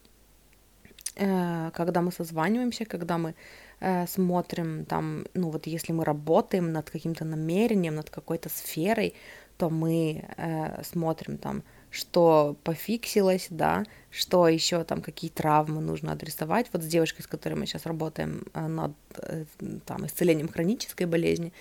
[1.19, 3.33] когда мы созваниваемся, когда мы
[3.81, 9.13] э, смотрим там, ну вот если мы работаем над каким-то намерением, над какой-то сферой,
[9.57, 16.67] то мы э, смотрим там, что пофиксилось, да, что еще там, какие травмы нужно адресовать.
[16.71, 19.45] Вот с девушкой, с которой мы сейчас работаем э, над э,
[19.85, 21.51] там, исцелением хронической болезни,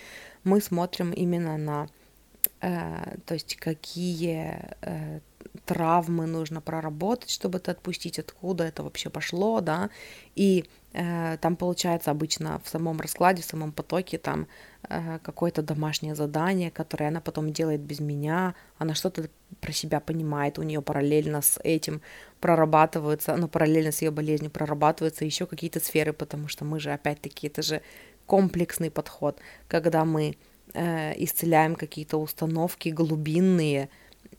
[0.44, 1.88] мы смотрим именно на, э,
[2.61, 5.20] то есть какие э,
[5.64, 9.90] травмы нужно проработать, чтобы это отпустить, откуда это вообще пошло, да,
[10.34, 14.46] и э, там получается обычно в самом раскладе, в самом потоке там
[14.88, 19.28] э, какое-то домашнее задание, которое она потом делает без меня, она что-то
[19.61, 22.00] про себя понимает, у нее параллельно с этим
[22.40, 27.46] прорабатываются, ну, параллельно с ее болезнью прорабатываются еще какие-то сферы, потому что мы же, опять-таки,
[27.46, 27.82] это же
[28.26, 29.38] комплексный подход,
[29.68, 30.36] когда мы
[30.75, 33.89] э, исцеляем какие-то установки глубинные,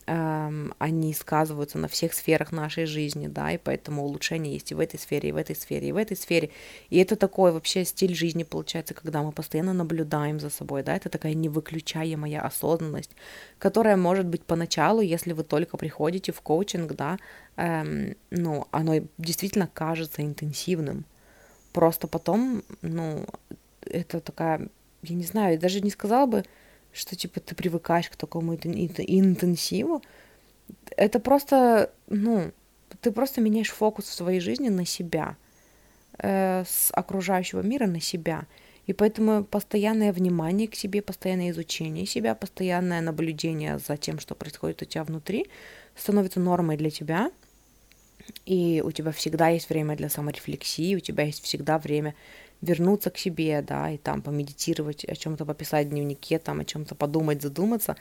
[0.08, 4.80] эм, они сказываются на всех сферах нашей жизни, да, и поэтому улучшение есть и в
[4.80, 6.50] этой сфере, и в этой сфере, и в этой сфере.
[6.90, 11.10] И это такой вообще стиль жизни получается, когда мы постоянно наблюдаем за собой, да, это
[11.10, 13.12] такая невыключаемая осознанность,
[13.60, 17.18] которая может быть поначалу, если вы только приходите в коучинг, да,
[17.58, 21.06] эм, ну, оно действительно кажется интенсивным.
[21.74, 23.26] Просто потом, ну,
[23.86, 24.70] это такая,
[25.04, 26.44] я не знаю, я даже не сказала бы,
[26.92, 30.02] что типа ты привыкаешь к такому интенсиву,
[30.98, 32.52] это просто, ну,
[33.02, 35.36] ты просто меняешь фокус в своей жизни на себя,
[36.18, 38.46] э, с окружающего мира на себя.
[38.88, 44.82] И поэтому постоянное внимание к себе, постоянное изучение себя, постоянное наблюдение за тем, что происходит
[44.82, 45.46] у тебя внутри,
[45.96, 47.32] становится нормой для тебя.
[48.46, 52.16] И у тебя всегда есть время для саморефлексии, у тебя есть всегда время
[52.62, 56.96] вернуться к себе, да, и там помедитировать, о чем-то пописать в дневнике, там о чем-то
[56.96, 57.96] подумать, задуматься.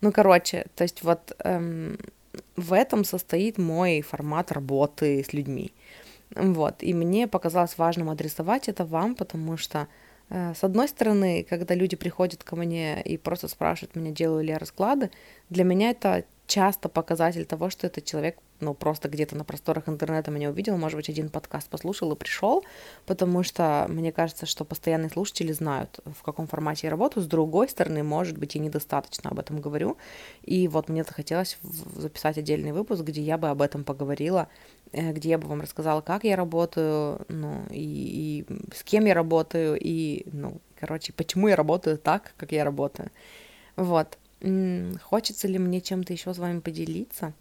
[0.00, 1.98] Ну, короче, то есть вот эм,
[2.56, 5.72] в этом состоит мой формат работы с людьми.
[6.34, 9.86] Вот, и мне показалось важным адресовать это вам, потому что,
[10.30, 14.50] э, с одной стороны, когда люди приходят ко мне и просто спрашивают меня, делаю ли
[14.50, 15.10] я расклады,
[15.50, 20.30] для меня это часто показатель того, что этот человек ну, просто где-то на просторах интернета
[20.30, 22.64] меня увидел, может быть, один подкаст послушал и пришел,
[23.06, 27.22] потому что мне кажется, что постоянные слушатели знают, в каком формате я работаю.
[27.22, 29.96] С другой стороны, может быть, я недостаточно об этом говорю.
[30.42, 34.48] И вот мне захотелось записать отдельный выпуск, где я бы об этом поговорила,
[34.92, 39.14] э, где я бы вам рассказала, как я работаю, ну, и, и с кем я
[39.14, 43.10] работаю, и, ну, короче, почему я работаю так, как я работаю.
[43.76, 44.18] Вот.
[45.02, 47.32] Хочется ли мне чем-то еще с вами поделиться?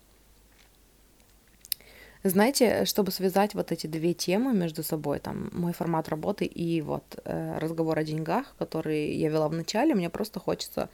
[2.26, 7.04] Знаете, чтобы связать вот эти две темы между собой, там, мой формат работы и вот
[7.26, 10.90] э, разговор о деньгах, который я вела в начале, мне просто хочется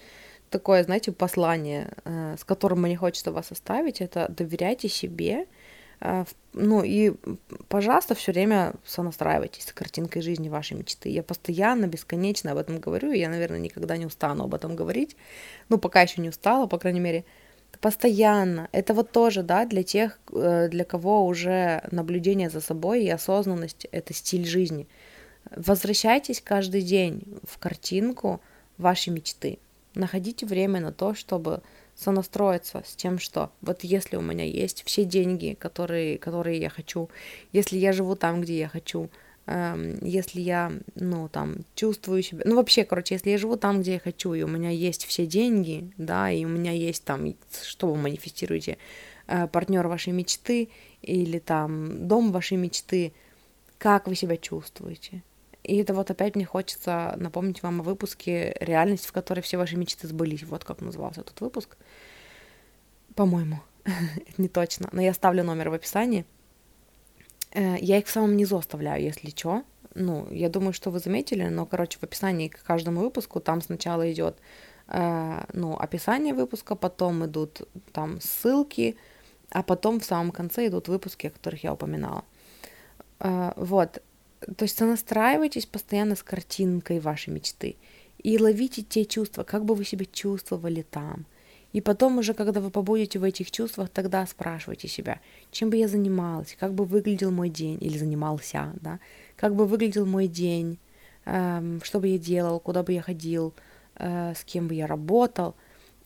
[0.50, 5.46] такое, знаете, послание, э, с которым мне хочется вас оставить, это доверяйте себе,
[6.02, 7.14] э, ну и,
[7.68, 11.10] пожалуйста, все время сонастраивайтесь с картинкой жизни вашей мечты.
[11.10, 15.16] Я постоянно, бесконечно об этом говорю, и я, наверное, никогда не устану об этом говорить.
[15.70, 17.24] Ну, пока еще не устала, по крайней мере
[17.80, 18.70] постоянно.
[18.72, 23.88] Это вот тоже, да, для тех, э, для кого уже наблюдение за собой и осознанность—
[23.92, 24.88] это стиль жизни.
[25.56, 28.42] Возвращайтесь каждый день в картинку
[28.78, 29.60] вашей мечты.
[29.96, 31.62] Находите время на то, чтобы
[31.96, 37.10] сонастроиться с тем, что вот если у меня есть все деньги, которые, которые я хочу,
[37.52, 39.10] если я живу там, где я хочу,
[39.52, 43.94] Эм, если я, ну, там, чувствую себя, ну, вообще, короче, если я живу там, где
[43.94, 47.34] я хочу, и у меня есть все деньги, да, и у меня есть там,
[47.64, 48.78] что вы манифестируете,
[49.26, 50.70] э, партнер вашей мечты
[51.02, 53.12] или там дом вашей мечты,
[53.80, 55.24] как вы себя чувствуете.
[55.64, 59.78] И это вот опять мне хочется напомнить вам о выпуске «Реальность, в которой все ваши
[59.78, 60.44] мечты сбылись».
[60.44, 61.76] Вот как назывался этот выпуск.
[63.16, 63.62] По-моему,
[64.38, 64.90] не точно.
[64.92, 66.39] Но я оставлю номер в описании– Э,
[67.54, 69.64] я их в самом низу оставляю, если что.
[69.96, 74.12] Ну, я думаю, что вы заметили, но, короче, в описании к каждому выпуску там сначала
[74.12, 74.38] идет,
[74.88, 78.96] э, ну, описание выпуска, потом идут там ссылки,
[79.50, 82.24] а потом в самом конце идут выпуски, о которых я упоминала.
[83.20, 84.02] Э, вот.
[84.56, 87.76] То есть сонастраивайтесь постоянно с картинкой вашей мечты
[88.20, 91.26] и ловите те чувства, как бы вы себя чувствовали там–
[91.72, 95.20] и потом уже, когда вы побудете в этих чувствах, тогда спрашивайте себя,
[95.52, 99.00] чем бы я занималась, как бы выглядел мой день, или занимался, да,
[99.36, 100.80] как бы выглядел мой день,
[101.26, 103.54] эм, что бы я делал, куда бы я ходил,
[103.96, 105.56] э, с кем бы я работал.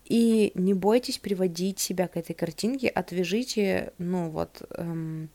[0.06, 5.30] И не бойтесь приводить себя к этой картинке, отвяжите, ну вот, эм,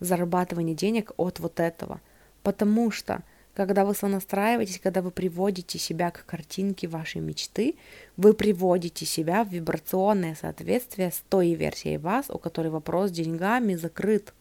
[0.00, 2.00] зарабатывание денег от вот этого.
[2.42, 3.22] Потому что
[3.58, 7.74] когда вы сонастраиваетесь, когда вы приводите себя к картинке вашей мечты,
[8.16, 13.74] вы приводите себя в вибрационное соответствие с той версией вас, у которой вопрос с деньгами
[13.74, 14.32] закрыт.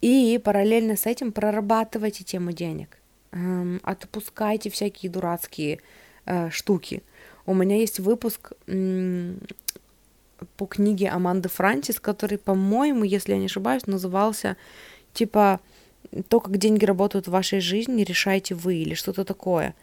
[0.00, 2.96] И параллельно с этим прорабатывайте тему денег.
[3.32, 5.80] Эм, отпускайте всякие дурацкие
[6.26, 7.02] э, штуки.
[7.44, 8.52] У меня есть выпуск
[10.56, 14.56] по книге Аманды Франсис, который, по-моему, если я не ошибаюсь, назывался
[15.12, 15.58] типа
[16.28, 19.74] то, как деньги работают в вашей жизни, решаете вы или что-то такое.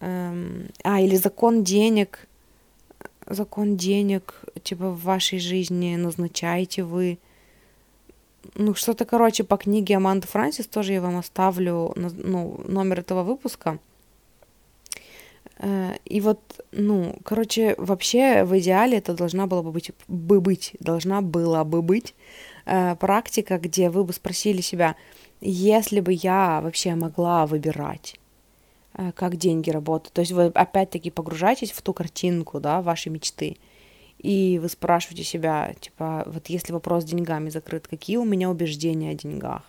[0.00, 2.26] Эм, а, или закон денег,
[3.26, 7.18] закон денег, типа, в вашей жизни назначаете вы.
[8.54, 13.78] Ну, что-то, короче, по книге Аманды Франсис, тоже я вам оставлю ну, номер этого выпуска.
[15.58, 16.40] Э, и вот,
[16.72, 21.82] ну, короче, вообще в идеале это должна была бы быть, бы быть должна была бы
[21.82, 22.14] быть
[22.64, 24.96] э, практика, где вы бы спросили себя,
[25.40, 28.16] если бы я вообще могла выбирать,
[28.94, 33.56] э, как деньги работают, то есть вы опять-таки погружаетесь в ту картинку, да, вашей мечты,
[34.18, 39.10] и вы спрашиваете себя, типа, вот если вопрос с деньгами закрыт, какие у меня убеждения
[39.10, 39.62] о деньгах?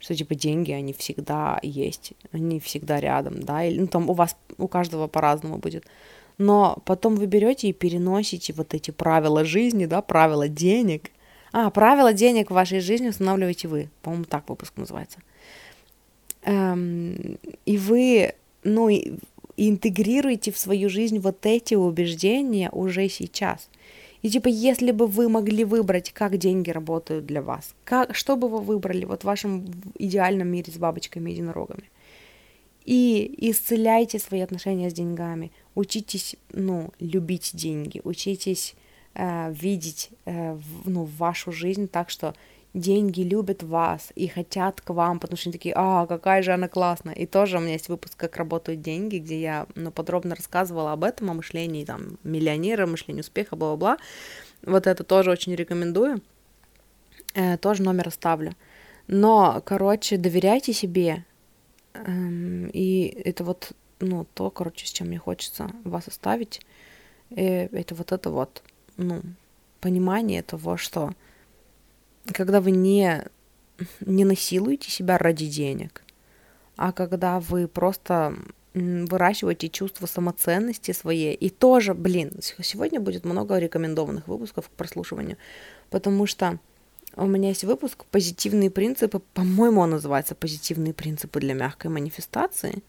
[0.00, 4.36] Что, типа, деньги, они всегда есть, они всегда рядом, да, или, ну, там у вас,
[4.56, 5.86] у каждого по-разному будет.
[6.38, 11.10] Но потом вы берете и переносите вот эти правила жизни, да, правила денег
[11.60, 13.88] а, правила денег в вашей жизни устанавливаете вы.
[14.02, 15.18] По-моему, так выпуск называется.
[16.44, 17.36] Эм,
[17.66, 19.14] и вы, ну, и,
[19.56, 23.68] интегрируете в свою жизнь вот эти убеждения уже сейчас.
[24.22, 28.48] И типа, если бы вы могли выбрать, как деньги работают для вас, как, что бы
[28.48, 29.66] вы выбрали вот в вашем
[29.98, 31.90] идеальном мире с бабочками и единорогами?
[32.84, 38.76] И исцеляйте свои отношения с деньгами, учитесь, ну, любить деньги, учитесь
[39.18, 42.34] э, видеть э, в, ну, вашу жизнь так, что
[42.74, 46.68] деньги любят вас и хотят к вам, потому что они такие, а, какая же она
[46.68, 47.14] классная.
[47.14, 51.04] И тоже у меня есть выпуск «Как работают деньги», где я ну, подробно рассказывала об
[51.04, 53.98] этом, о мышлении там, миллионера, мышлении успеха, бла-бла-бла.
[54.62, 56.22] Вот это тоже очень рекомендую.
[57.34, 58.52] Э, тоже номер оставлю.
[59.06, 61.24] Но, короче, доверяйте себе.
[61.94, 66.60] Эм, и это вот, ну, то, короче, с чем мне хочется вас оставить.
[67.30, 68.62] Э, это вот это вот
[68.98, 69.22] ну,
[69.80, 71.14] понимание того, что
[72.26, 73.24] когда вы не,
[74.00, 76.02] не насилуете себя ради денег,
[76.76, 78.34] а когда вы просто
[78.74, 81.34] выращиваете чувство самоценности своей.
[81.34, 85.36] И тоже, блин, сегодня будет много рекомендованных выпусков к прослушиванию,
[85.90, 86.58] потому что
[87.16, 92.82] у меня есть выпуск «Позитивные принципы», по-моему, он называется «Позитивные принципы для мягкой манифестации»,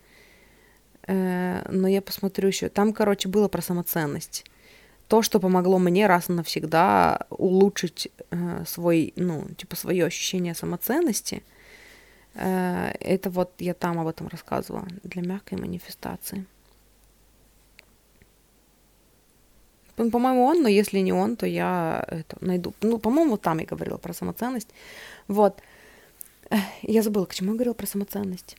[1.08, 2.70] э, но я посмотрю еще.
[2.70, 4.46] Там, короче, было про самоценность
[5.10, 11.42] то, что помогло мне раз и навсегда улучшить э, свой, ну, типа, свое ощущение самоценности,
[12.36, 16.46] э, это вот я там об этом рассказывала для мягкой манифестации.
[19.96, 22.74] По-моему, он, но если не он, то я это найду.
[22.82, 24.70] Ну, по-моему, там я говорила про самоценность.
[25.28, 25.60] Вот.
[26.84, 28.58] Я забыла, к чему я говорила про самоценность.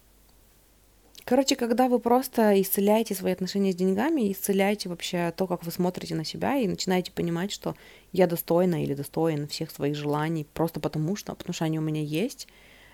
[1.31, 6.16] Короче, когда вы просто исцеляете свои отношения с деньгами, исцеляете вообще то, как вы смотрите
[6.16, 7.76] на себя, и начинаете понимать, что
[8.11, 12.03] я достойна или достоин всех своих желаний просто потому что, потому что они у меня
[12.03, 12.49] есть,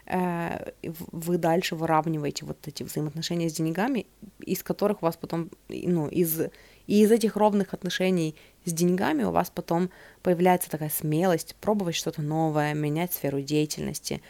[0.04, 4.04] э, вы дальше выравниваете вот эти взаимоотношения с деньгами,
[4.40, 6.38] из которых у вас потом, ну, из,
[6.86, 8.34] и из этих ровных отношений
[8.66, 9.88] с деньгами у вас потом
[10.22, 14.20] появляется такая смелость пробовать что-то новое, менять сферу деятельности,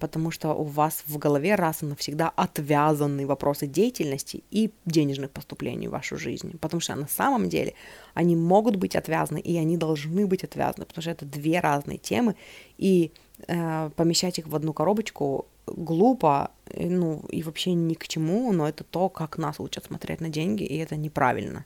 [0.00, 5.88] потому что у вас в голове раз и навсегда отвязаны вопросы деятельности и денежных поступлений
[5.88, 6.58] в вашу жизнь.
[6.58, 7.74] Потому что на самом деле
[8.14, 12.34] они могут быть отвязаны, и они должны быть отвязаны, потому что это две разные темы,
[12.78, 13.12] и
[13.46, 18.84] э, помещать их в одну коробочку глупо, ну, и вообще ни к чему, но это
[18.84, 21.64] то, как нас учат смотреть на деньги, и это неправильно.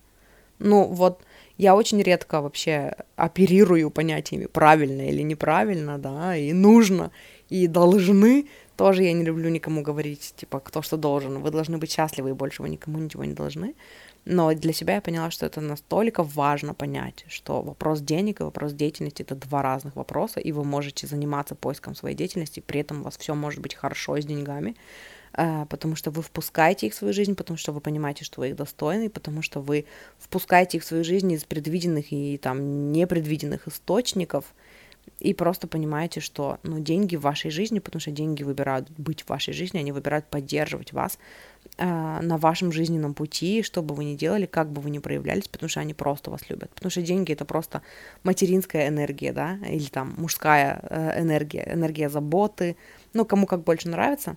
[0.59, 1.22] Ну, вот
[1.59, 7.11] я очень редко вообще оперирую понятиями правильно или неправильно, да, и нужно,
[7.55, 8.46] и должны.
[8.76, 11.38] Тоже я не люблю никому говорить, типа, кто что должен.
[11.38, 13.74] Вы должны быть счастливы, и больше вы никому ничего не должны.
[14.24, 18.72] Но для себя я поняла, что это настолько важно понять, что вопрос денег и вопрос
[18.72, 23.05] деятельности— это два разных вопроса, и вы можете заниматься поиском своей деятельности, при этом у
[23.05, 24.74] вас все может быть хорошо с деньгами,
[25.34, 28.48] э, потому что вы впускаете их в свою жизнь, потому что вы понимаете, что вы
[28.48, 29.84] их достойны, потому что вы
[30.18, 34.44] впускаете их в свою жизнь из предвиденных и там непредвиденных источников—
[35.20, 39.28] и просто понимаете, что, ну, деньги в вашей жизни, потому что деньги выбирают быть в
[39.28, 41.18] вашей жизни, они выбирают поддерживать вас
[41.78, 45.48] э, на вашем жизненном пути, что бы вы ни делали, как бы вы ни проявлялись,
[45.48, 47.82] потому что они просто вас любят, потому что деньги это просто
[48.22, 52.76] материнская энергия, да, или там мужская э, энергия, энергия заботы,
[53.12, 54.36] ну, кому как больше нравится,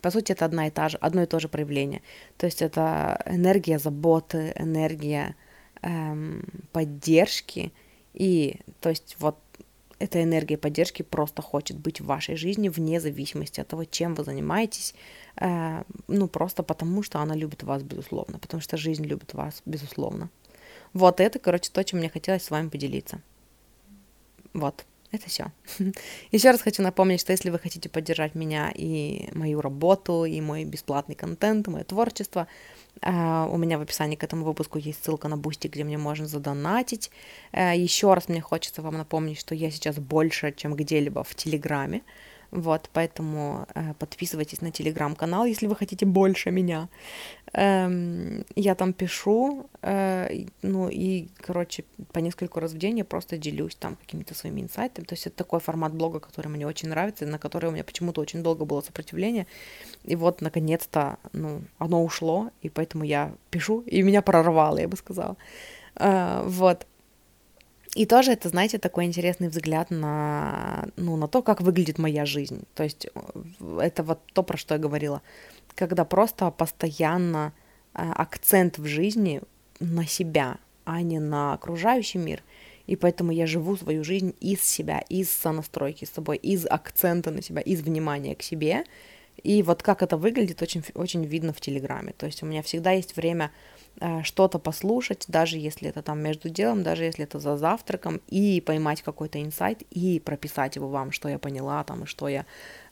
[0.00, 2.02] по сути, это одна и та же, одно и то же проявление.
[2.36, 5.36] То есть это энергия заботы, энергия
[5.82, 7.72] эм, поддержки.
[8.12, 9.38] И, то есть, вот
[10.02, 14.24] эта энергия поддержки просто хочет быть в вашей жизни вне зависимости от того, чем вы
[14.24, 14.94] занимаетесь.
[15.36, 18.40] Э, ну, просто потому, что она любит вас, безусловно.
[18.40, 20.28] Потому что жизнь любит вас, безусловно.
[20.92, 23.20] Вот это, короче, то, чем мне хотелось с вами поделиться.
[24.52, 24.84] Вот.
[25.12, 25.52] Это все.
[26.32, 30.64] Еще раз хочу напомнить, что если вы хотите поддержать меня и мою работу, и мой
[30.64, 32.48] бесплатный контент, мое творчество,
[33.00, 37.10] у меня в описании к этому выпуску есть ссылка на Бусти, где мне можно задонатить.
[37.52, 42.02] А, Еще раз мне хочется вам напомнить, что я сейчас больше, чем где-либо в Телеграме.
[42.52, 46.90] Вот, поэтому э, подписывайтесь на телеграм-канал, если вы хотите больше меня.
[47.54, 53.38] Эм, я там пишу, э, ну и, короче, по нескольку раз в день я просто
[53.38, 55.06] делюсь там какими-то своими инсайтами.
[55.06, 58.20] То есть это такой формат блога, который мне очень нравится, на который у меня почему-то
[58.20, 59.46] очень долго было сопротивление.
[60.04, 64.98] И вот, наконец-то, ну, оно ушло, и поэтому я пишу, и меня прорвало, я бы
[64.98, 65.38] сказала.
[65.96, 66.86] Э, вот.
[67.94, 72.62] И тоже это, знаете, такой интересный взгляд на, ну, на то, как выглядит моя жизнь.
[72.74, 75.20] То есть э, это вот то, про что я говорила.
[75.74, 77.52] Когда просто постоянно
[77.94, 79.42] э, акцент в жизни
[79.78, 82.42] на себя, а не на окружающий мир.
[82.86, 87.42] И поэтому я живу свою жизнь из себя, из сонастройки с собой, из акцента на
[87.42, 88.84] себя, из внимания к себе.
[89.42, 92.14] И вот как это выглядит, очень, очень видно в Телеграме.
[92.16, 93.50] То есть у меня всегда есть время
[94.24, 99.02] что-то послушать, даже если это там между делом, даже если это за завтраком, и поймать
[99.02, 102.44] какой-то инсайт, и прописать его вам, что я поняла там, и что я,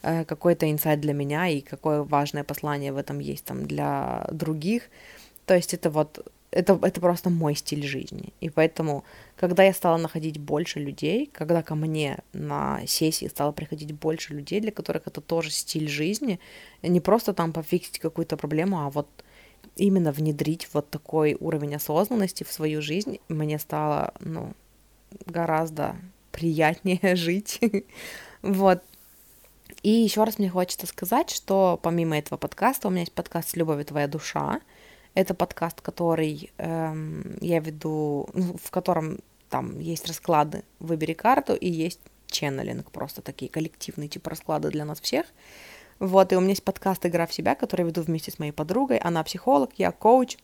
[0.03, 4.91] э, какой-то инсайт для меня, и какое важное послание в этом есть там для других.
[5.47, 8.33] То есть это вот, это, это просто мой стиль жизни.
[8.41, 9.05] И поэтому,
[9.37, 14.61] когда я стала находить больше людей, когда ко мне на сессии стало приходить больше людей,
[14.61, 16.39] для которых это тоже стиль жизни,
[16.83, 19.09] не просто там пофиксить какую-то проблему, а вот
[19.81, 24.53] именно внедрить вот такой уровень осознанности в свою жизнь, мне стало, ну,
[25.27, 25.97] гораздо
[26.33, 27.61] приятнее жить.
[28.43, 28.83] вот.
[29.83, 33.57] И еще раз мне хочется сказать, что помимо этого подкаста у меня есть подкаст «С
[33.57, 34.61] любовью твоя душа».
[35.15, 41.69] Это подкаст, который эм, я веду, ну, в котором там есть расклады «Выбери карту» и
[41.69, 45.27] есть ченнелинг, просто такие коллективные типа расклады для нас всех.
[46.01, 48.97] Вот, и у меня есть подкаст «Игра в себя», который веду вместе с моей подругой.
[48.97, 50.39] Она психолог, я коуч.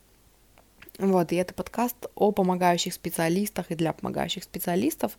[0.98, 5.18] Вот, и это подкаст о помогающих специалистах и для помогающих специалистов.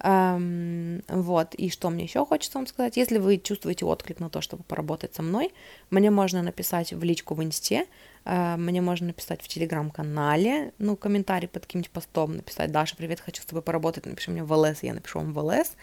[0.00, 4.40] Эм, вот, и что мне еще хочется вам сказать, если вы чувствуете отклик на то,
[4.40, 5.52] чтобы поработать со мной,
[5.90, 7.86] мне можно написать в личку в инсте,
[8.24, 13.42] э, мне можно написать в телеграм-канале, ну, комментарий под каким-нибудь постом, написать, Даша, привет, хочу
[13.42, 15.74] с тобой поработать, напиши мне в ЛС, я напишу вам в ЛС,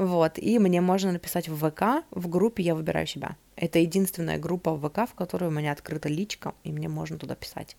[0.00, 3.36] вот, и мне можно написать в ВК, в группе «Я выбираю себя».
[3.54, 7.34] Это единственная группа в ВК, в которой у меня открыта личка, и мне можно туда
[7.34, 7.76] писать.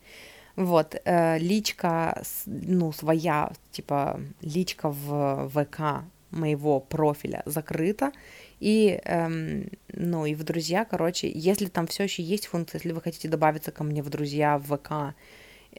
[0.54, 8.12] Вот, э, личка, ну, своя, типа, личка в ВК моего профиля закрыта,
[8.60, 13.00] и, эм, ну, и в друзья, короче, если там все еще есть функция, если вы
[13.00, 15.16] хотите добавиться ко мне в друзья в ВК,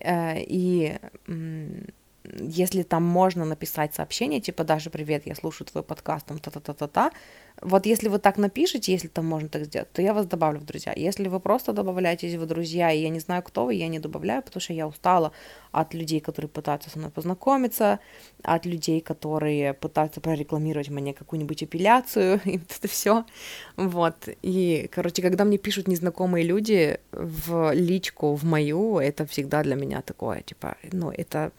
[0.02, 0.98] э, и
[2.40, 7.12] если там можно написать сообщение, типа, Даша, привет, я слушаю твой подкаст, там, та-та-та-та-та,
[7.62, 10.66] вот если вы так напишете, если там можно так сделать, то я вас добавлю в
[10.66, 10.94] друзья.
[10.96, 14.42] Если вы просто добавляетесь в друзья, и я не знаю, кто вы, я не добавляю,
[14.42, 15.32] потому что я устала
[15.72, 18.00] от людей, которые пытаются со мной познакомиться,
[18.42, 23.26] от людей, которые пытаются прорекламировать мне какую-нибудь эпиляцию, и это все.
[23.78, 24.30] Вот.
[24.42, 30.02] И, короче, когда мне пишут незнакомые люди в личку, в мою, это всегда для меня
[30.02, 31.52] такое, типа, ну, это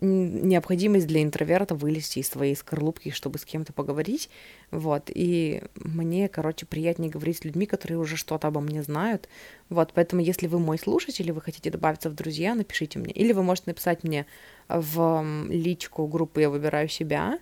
[0.00, 4.28] необходимость для интроверта вылезти из своей скорлупки, чтобы с кем-то поговорить,
[4.70, 9.28] вот, и мне, короче, приятнее говорить с людьми, которые уже что-то обо мне знают,
[9.68, 13.32] вот, поэтому если вы мой слушатель, и вы хотите добавиться в друзья, напишите мне, или
[13.32, 14.26] вы можете написать мне
[14.68, 17.38] в личку группы «Я выбираю себя»,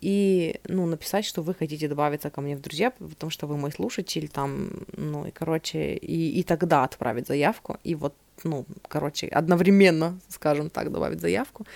[0.00, 3.70] и, ну, написать, что вы хотите добавиться ко мне в друзья, потому что вы мой
[3.70, 8.14] слушатель, там, ну, и, короче, и, и тогда отправить заявку, и вот
[8.44, 11.66] ну, короче, одновременно, скажем так, добавить заявку,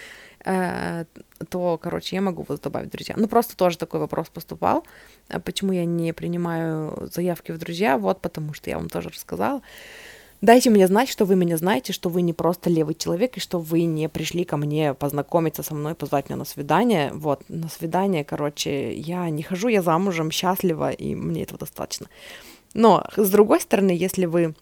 [0.45, 1.05] э,
[1.49, 3.15] то, короче, я могу вас добавить друзья.
[3.19, 4.85] Ну, просто тоже такой вопрос поступал,
[5.29, 9.63] э, почему я не принимаю заявки в друзья, вот потому что я вам тоже рассказала.
[10.45, 13.59] Дайте мне знать, что вы меня знаете, что вы не просто левый человек, и что
[13.59, 17.13] вы не пришли ко мне познакомиться со мной, позвать меня на свидание.
[17.15, 22.09] Вот, на свидание, короче, я не хожу, я замужем, счастлива, и мне этого достаточно.
[22.75, 24.55] Но, с другой стороны, если вы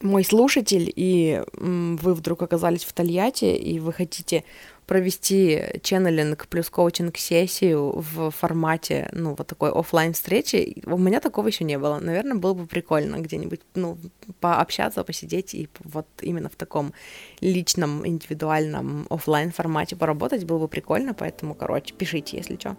[0.00, 4.44] мой слушатель, и вы вдруг оказались в Тольятти, и вы хотите
[4.86, 11.46] провести ченнелинг плюс коучинг сессию в формате, ну, вот такой офлайн встречи, у меня такого
[11.46, 12.00] еще не было.
[12.00, 13.96] Наверное, было бы прикольно где-нибудь, ну,
[14.40, 16.92] пообщаться, посидеть и вот именно в таком
[17.40, 22.76] личном, индивидуальном офлайн формате поработать было бы прикольно, поэтому, короче, пишите, если что.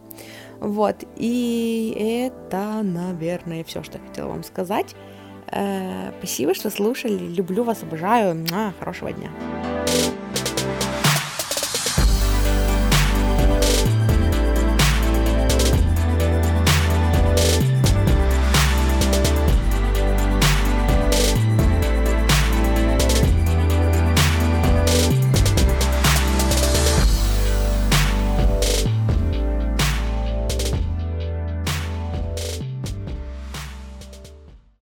[0.60, 4.96] Вот, и это, наверное, все, что я хотела вам сказать.
[5.52, 7.18] Э, спасибо, что слушали.
[7.18, 8.46] Люблю вас, обожаю.
[8.80, 9.30] Хорошего дня.